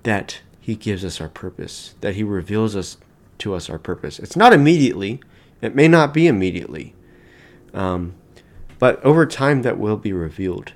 [0.04, 2.96] That he gives us our purpose, that he reveals us
[3.40, 4.20] to us our purpose.
[4.20, 5.20] It's not immediately,
[5.62, 6.96] it may not be immediately.
[7.74, 8.14] Um,
[8.82, 10.74] but over time that will be revealed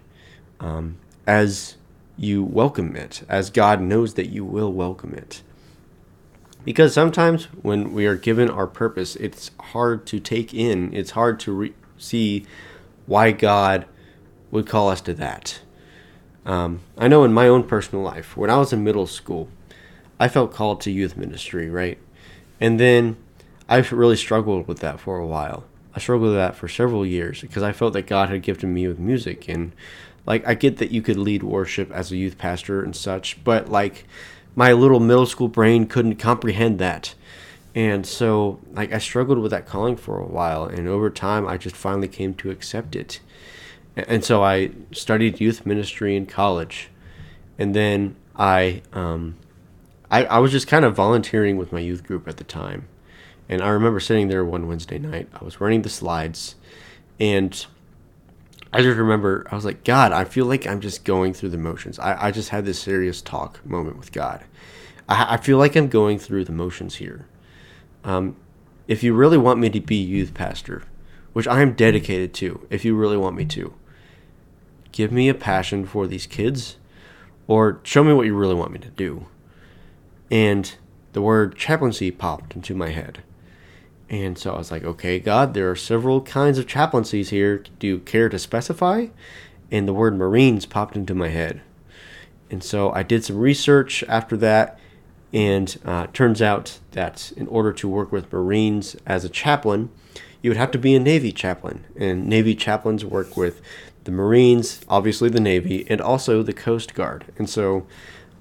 [0.59, 0.95] um,
[1.25, 1.75] as
[2.15, 5.41] you welcome it, as God knows that you will welcome it.
[6.63, 11.39] Because sometimes when we are given our purpose, it's hard to take in, it's hard
[11.39, 12.45] to re- see
[13.07, 13.87] why God
[14.51, 15.61] would call us to that.
[16.45, 19.49] Um, I know in my own personal life, when I was in middle school,
[20.19, 21.97] I felt called to youth ministry, right?
[22.61, 23.17] And then
[23.67, 25.63] I really struggled with that for a while.
[25.95, 28.87] I struggled with that for several years because I felt that God had gifted me
[28.87, 29.47] with music.
[29.47, 29.71] And
[30.25, 33.69] like, I get that you could lead worship as a youth pastor and such, but
[33.69, 34.05] like,
[34.55, 37.13] my little middle school brain couldn't comprehend that.
[37.73, 41.57] And so, like, I struggled with that calling for a while, and over time, I
[41.57, 43.19] just finally came to accept it.
[43.97, 46.89] And so, I studied youth ministry in college,
[47.59, 49.35] and then I, um,
[50.09, 52.87] I, I was just kind of volunteering with my youth group at the time.
[53.47, 55.29] And I remember sitting there one Wednesday night.
[55.33, 56.55] I was running the slides,
[57.19, 57.65] and
[58.73, 61.57] I just remember I was like, God, I feel like I'm just going through the
[61.57, 61.99] motions.
[61.99, 64.43] I, I just had this serious talk moment with God.
[65.07, 67.27] I, I feel like I'm going through the motions here.
[68.03, 68.35] Um,
[68.87, 70.83] if you really want me to be youth pastor,
[71.33, 73.73] which I am dedicated to, if you really want me to,
[74.91, 76.77] give me a passion for these kids
[77.47, 79.27] or show me what you really want me to do.
[80.31, 80.75] And
[81.13, 83.23] the word chaplaincy popped into my head.
[84.09, 87.63] And so I was like, okay, God, there are several kinds of chaplaincies here.
[87.79, 89.07] Do you care to specify?
[89.71, 91.61] And the word Marines popped into my head.
[92.51, 94.79] And so I did some research after that.
[95.33, 99.89] And uh, turns out that in order to work with Marines as a chaplain,
[100.41, 101.85] you would have to be a Navy chaplain.
[101.97, 103.61] And Navy chaplains work with
[104.03, 107.25] the Marines, obviously the Navy, and also the Coast Guard.
[107.37, 107.87] And so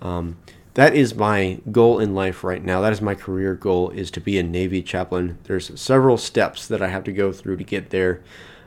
[0.03, 0.37] um,
[0.75, 2.81] that is my goal in life right now.
[2.81, 5.39] That is my career goal is to be a Navy chaplain.
[5.45, 8.23] There's several steps that I have to go through to get there.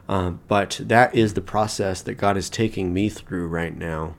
[0.08, 4.16] Um, but that is the process that God is taking me through right now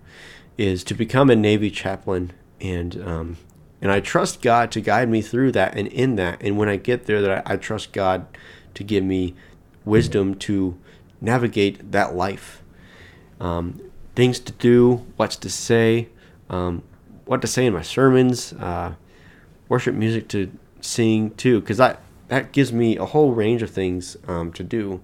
[0.58, 3.36] is to become a Navy chaplain and um,
[3.80, 6.76] and I trust God to guide me through that and in that and when I
[6.76, 8.26] get there that I, I trust God
[8.74, 9.34] to give me
[9.84, 10.76] wisdom to
[11.20, 12.62] navigate that life
[13.40, 13.80] um,
[14.14, 16.08] things to do what's to say
[16.50, 16.82] um,
[17.28, 18.94] what to say in my sermons, uh,
[19.68, 20.50] worship music to
[20.80, 25.00] sing too, because that that gives me a whole range of things um, to do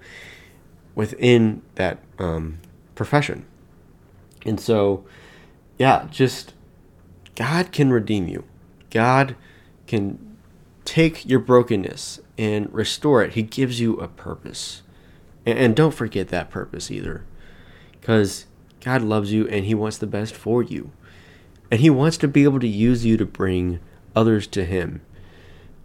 [0.95, 2.59] within that um,
[2.95, 3.47] profession.
[4.45, 5.05] And so,
[5.79, 6.55] yeah, just
[7.35, 8.45] God can redeem you.
[8.91, 9.37] God
[9.87, 10.37] can
[10.85, 13.35] take your brokenness and restore it.
[13.35, 14.83] He gives you a purpose.
[15.47, 17.25] And, and don't forget that purpose either.
[17.93, 18.47] Because
[18.81, 20.91] God loves you and He wants the best for you
[21.70, 23.80] and he wants to be able to use you to bring
[24.14, 25.00] others to him.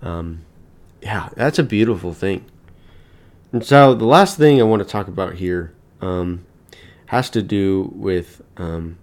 [0.01, 0.45] Um,
[1.01, 2.45] yeah, that's a beautiful thing.
[3.51, 6.45] And so the last thing I want to talk about here um,
[7.07, 8.97] has to do with um,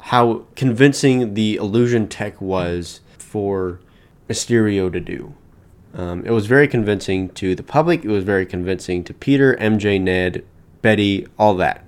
[0.00, 3.80] how convincing the illusion tech was for
[4.28, 5.34] Mysterio to do.
[5.94, 8.04] Um, it was very convincing to the public.
[8.04, 10.44] It was very convincing to Peter, MJ, Ned,
[10.82, 11.84] Betty, all that,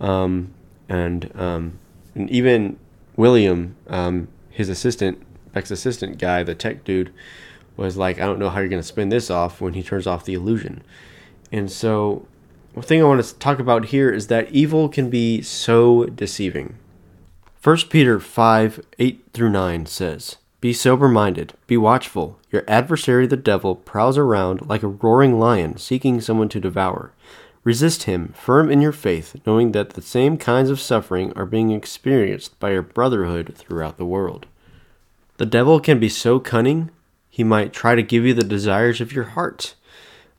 [0.00, 0.54] um,
[0.88, 1.78] and um,
[2.14, 2.78] and even
[3.16, 7.12] William, um, his assistant, Beck's assistant guy, the tech dude,
[7.76, 10.06] was like, I don't know how you're going to spin this off when he turns
[10.06, 10.82] off the illusion.
[11.50, 12.26] And so,
[12.72, 16.76] one thing I want to talk about here is that evil can be so deceiving.
[17.62, 22.38] 1 Peter 5 8 through 9 says, Be sober minded, be watchful.
[22.50, 27.13] Your adversary, the devil, prowls around like a roaring lion seeking someone to devour.
[27.64, 31.70] Resist him, firm in your faith, knowing that the same kinds of suffering are being
[31.70, 34.46] experienced by your brotherhood throughout the world.
[35.38, 36.90] The devil can be so cunning,
[37.30, 39.74] he might try to give you the desires of your heart.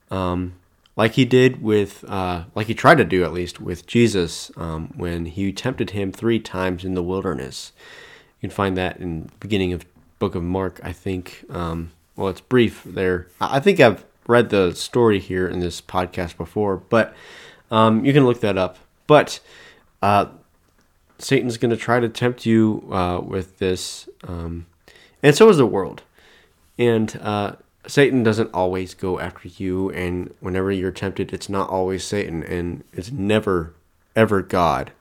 [0.10, 0.54] Um,
[0.96, 4.94] like he did with, uh, like he tried to do at least with Jesus um,
[4.96, 7.74] when he tempted him three times in the wilderness.
[8.40, 9.84] You can find that in the beginning of
[10.20, 11.44] book of Mark, I think.
[11.50, 13.28] Um, well, it's brief there.
[13.42, 17.16] I think I've read the story here in this podcast before, but
[17.72, 18.78] um, you can look that up.
[19.08, 19.40] But
[20.02, 20.28] uh,
[21.18, 24.66] Satan's going to try to tempt you uh, with this, um,
[25.22, 26.04] and so is the world.
[26.78, 27.56] And uh,
[27.88, 32.84] Satan doesn't always go after you, and whenever you're tempted, it's not always Satan, and
[32.94, 33.74] it's never,
[34.16, 34.92] ever God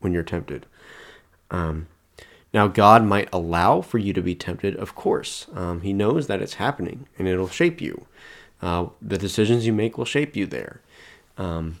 [0.00, 0.66] when you're tempted.
[1.50, 1.88] Um,
[2.52, 5.46] now, God might allow for you to be tempted, of course.
[5.52, 8.06] Um, he knows that it's happening, and it'll shape you.
[8.62, 10.80] Uh, the decisions you make will shape you there.
[11.36, 11.78] Um,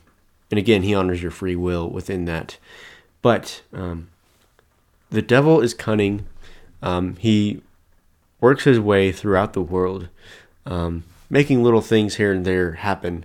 [0.50, 2.58] and again, he honors your free will within that.
[3.22, 4.08] But um,
[5.10, 6.26] the devil is cunning.
[6.82, 7.62] Um, he
[8.40, 10.08] works his way throughout the world,
[10.66, 13.24] um, making little things here and there happen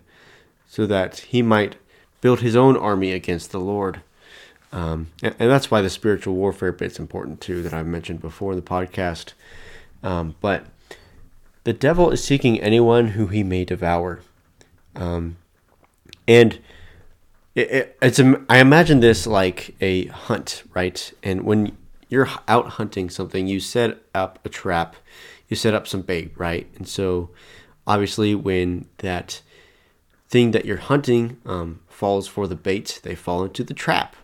[0.67, 1.75] so that he might
[2.21, 4.01] build his own army against the Lord.
[4.71, 8.53] Um, and, and, that's why the spiritual warfare bit's important too, that I've mentioned before
[8.53, 9.33] in the podcast.
[10.01, 10.65] Um, but
[11.63, 14.21] the devil is seeking anyone who he may devour.
[14.95, 15.37] Um,
[16.27, 16.59] and
[17.55, 21.13] it, it, it's a, I imagine this like a hunt, right?
[21.21, 21.77] And when
[22.09, 24.95] you're out hunting something, you set up a trap,
[25.47, 26.67] you set up some bait, right?
[26.75, 27.29] And so
[27.85, 29.41] obviously when that
[30.29, 34.15] thing that you're hunting um, falls for the bait, they fall into the trap.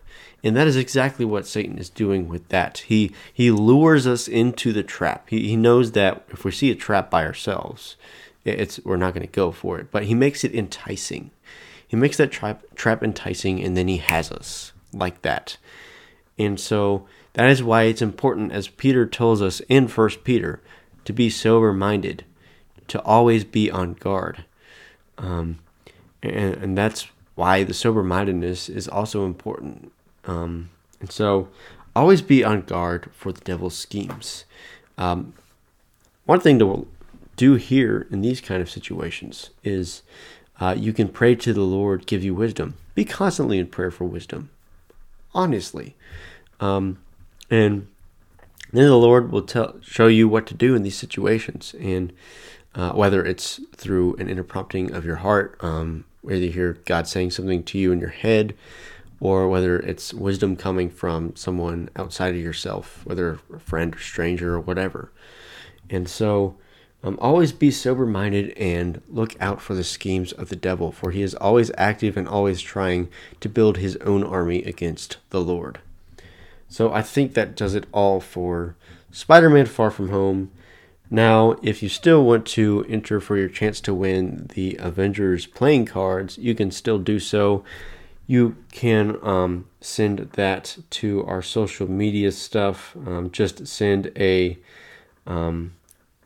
[0.43, 2.79] And that is exactly what Satan is doing with that.
[2.87, 5.29] He he lures us into the trap.
[5.29, 7.95] He, he knows that if we see a trap by ourselves,
[8.45, 9.91] it's we're not going to go for it.
[9.91, 11.31] But he makes it enticing.
[11.87, 15.57] He makes that trap trap enticing, and then he has us like that.
[16.37, 20.61] And so that is why it's important, as Peter tells us in First Peter,
[21.05, 22.25] to be sober minded,
[22.89, 24.45] to always be on guard.
[25.17, 25.59] Um,
[26.21, 29.91] and, and that's why the sober mindedness is also important.
[30.27, 30.69] Um,
[30.99, 31.49] and so
[31.95, 34.45] always be on guard for the devil's schemes.
[34.97, 35.33] Um,
[36.25, 36.87] one thing to
[37.35, 40.03] do here in these kind of situations is
[40.59, 42.75] uh, you can pray to the Lord, give you wisdom.
[42.95, 44.49] Be constantly in prayer for wisdom,
[45.33, 45.95] honestly.
[46.59, 46.97] Um,
[47.49, 47.87] and
[48.73, 51.75] then the Lord will tell, show you what to do in these situations.
[51.79, 52.11] And
[52.75, 57.07] uh, whether it's through an inner prompting of your heart, um, whether you hear God
[57.07, 58.55] saying something to you in your head,
[59.19, 64.55] or whether it's wisdom coming from someone outside of yourself, whether a friend or stranger
[64.55, 65.11] or whatever.
[65.89, 66.55] And so,
[67.03, 71.11] um, always be sober minded and look out for the schemes of the devil, for
[71.11, 73.09] he is always active and always trying
[73.39, 75.79] to build his own army against the Lord.
[76.67, 78.75] So, I think that does it all for
[79.11, 80.51] Spider Man Far From Home.
[81.09, 85.85] Now, if you still want to enter for your chance to win the Avengers playing
[85.85, 87.63] cards, you can still do so.
[88.27, 92.95] You can um, send that to our social media stuff.
[93.05, 94.57] Um, just send a
[95.25, 95.73] um,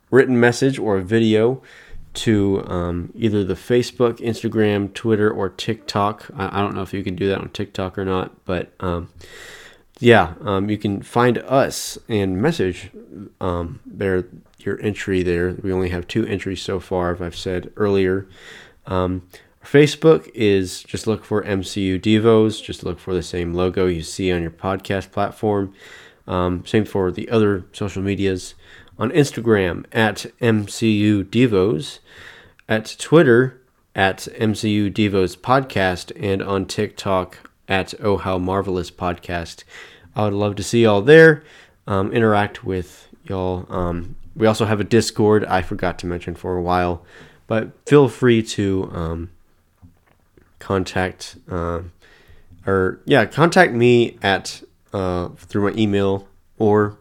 [0.10, 1.62] written message or a video
[2.14, 6.30] to um, either the Facebook, Instagram, Twitter, or TikTok.
[6.36, 9.10] I, I, don't know if you can do that on TikTok or not, but um,
[10.00, 12.90] yeah, um, you can find us and message
[13.86, 14.26] there
[14.66, 15.52] your entry there.
[15.62, 18.28] We only have two entries so far, as I've said earlier.
[19.64, 24.32] Facebook is just look for MCU Devos, just look for the same logo you see
[24.32, 25.74] on your podcast platform.
[26.28, 28.56] Um, same for the other social medias.
[28.98, 32.00] On Instagram at MCU Devos,
[32.68, 33.62] at Twitter
[33.96, 39.64] at MCU Devos Podcast, and on TikTok at Oh How Marvelous Podcast.
[40.16, 41.44] I would love to see y'all there.
[41.88, 43.66] Um, interact with y'all.
[43.70, 45.46] Um, we also have a Discord.
[45.46, 47.04] I forgot to mention for a while,
[47.48, 49.30] but feel free to um,
[50.62, 51.82] contact uh,
[52.66, 54.62] or yeah, contact me at
[54.94, 56.98] uh, through my email or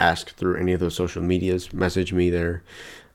[0.00, 1.72] ask through any of those social medias.
[1.72, 2.62] Message me there.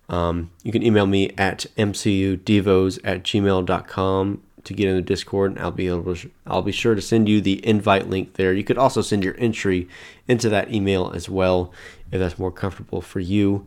[0.07, 5.59] Um, you can email me at mcudevos at gmail.com to get in the Discord, and
[5.59, 8.53] I'll be able to, I'll be sure to send you the invite link there.
[8.53, 9.87] You could also send your entry
[10.27, 11.71] into that email as well
[12.11, 13.65] if that's more comfortable for you.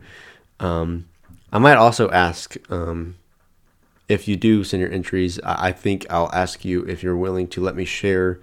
[0.59, 1.07] Um,
[1.51, 3.15] I might also ask um,
[4.07, 5.39] if you do send your entries.
[5.43, 8.39] I, think I'll ask you if you're willing to let me share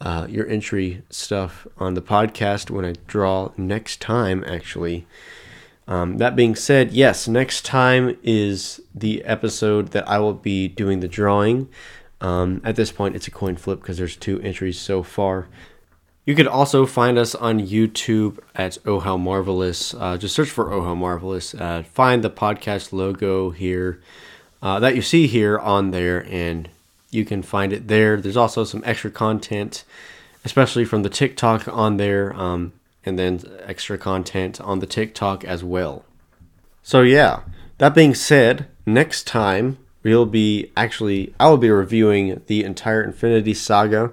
[0.00, 4.44] uh, your entry stuff on the podcast when I draw next time.
[4.46, 5.06] Actually.
[5.86, 11.00] Um, that being said, yes, next time is the episode that I will be doing
[11.00, 11.68] the drawing.
[12.22, 15.46] Um, at this point, it's a coin flip because there's two entries so far.
[16.24, 19.92] You could also find us on YouTube at Oh How Marvelous.
[19.92, 21.54] Uh, just search for Oh How Marvelous.
[21.54, 24.00] Uh, find the podcast logo here
[24.64, 26.70] uh, that you see here on there, and
[27.10, 28.16] you can find it there.
[28.16, 29.84] There's also some extra content,
[30.42, 32.72] especially from the TikTok on there, um,
[33.04, 36.06] and then extra content on the TikTok as well.
[36.82, 37.42] So, yeah,
[37.76, 43.52] that being said, next time we'll be actually, I will be reviewing the entire Infinity
[43.52, 44.12] Saga.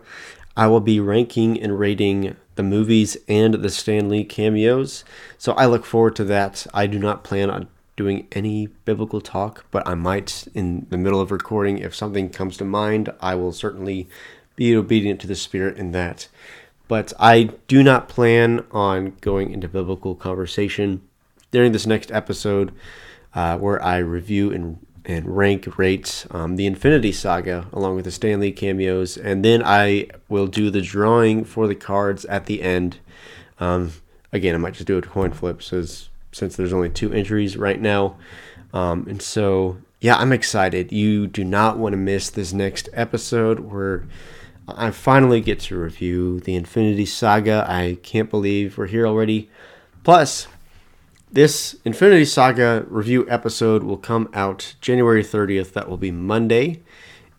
[0.58, 5.06] I will be ranking and rating the movies and the Stan Lee cameos.
[5.38, 6.68] So I look forward to that.
[6.74, 7.70] I do not plan on
[8.02, 11.78] doing any biblical talk, but I might in the middle of recording.
[11.78, 14.10] If something comes to mind, I will certainly
[14.56, 16.28] be obedient to the Spirit in that.
[16.88, 21.08] But I do not plan on going into biblical conversation
[21.52, 22.74] during this next episode
[23.36, 28.12] uh, where I review and and rank rate um, the Infinity Saga along with the
[28.12, 32.64] Stan Lee cameos, and then I will do the drawing for the cards at the
[32.64, 32.98] end.
[33.60, 33.94] Um,
[34.32, 37.80] again, I might just do a coin flip since since there's only two entries right
[37.80, 38.18] now,
[38.74, 40.92] um, and so yeah, I'm excited.
[40.92, 44.08] You do not want to miss this next episode where
[44.68, 47.66] I finally get to review the Infinity Saga.
[47.70, 49.50] I can't believe we're here already.
[50.04, 50.48] Plus,
[51.32, 55.74] this Infinity Saga review episode will come out January 30th.
[55.74, 56.82] That will be Monday.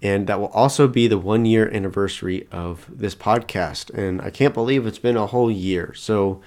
[0.00, 3.90] And that will also be the one year anniversary of this podcast.
[3.90, 5.94] And I can't believe it's been a whole year.
[5.94, 6.40] So,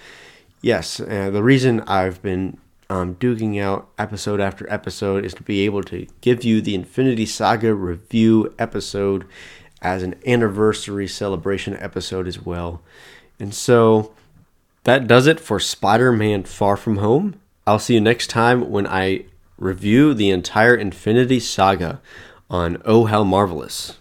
[0.62, 2.58] yes, uh, the reason I've been
[2.90, 7.26] um, duking out episode after episode is to be able to give you the Infinity
[7.26, 9.26] Saga review episode
[9.82, 12.82] as an anniversary celebration episode as well.
[13.40, 14.14] And so
[14.84, 17.40] that does it for Spider Man Far From Home.
[17.68, 19.26] I'll see you next time when I
[19.58, 22.02] review the entire Infinity Saga
[22.50, 23.98] on Oh How Marvelous.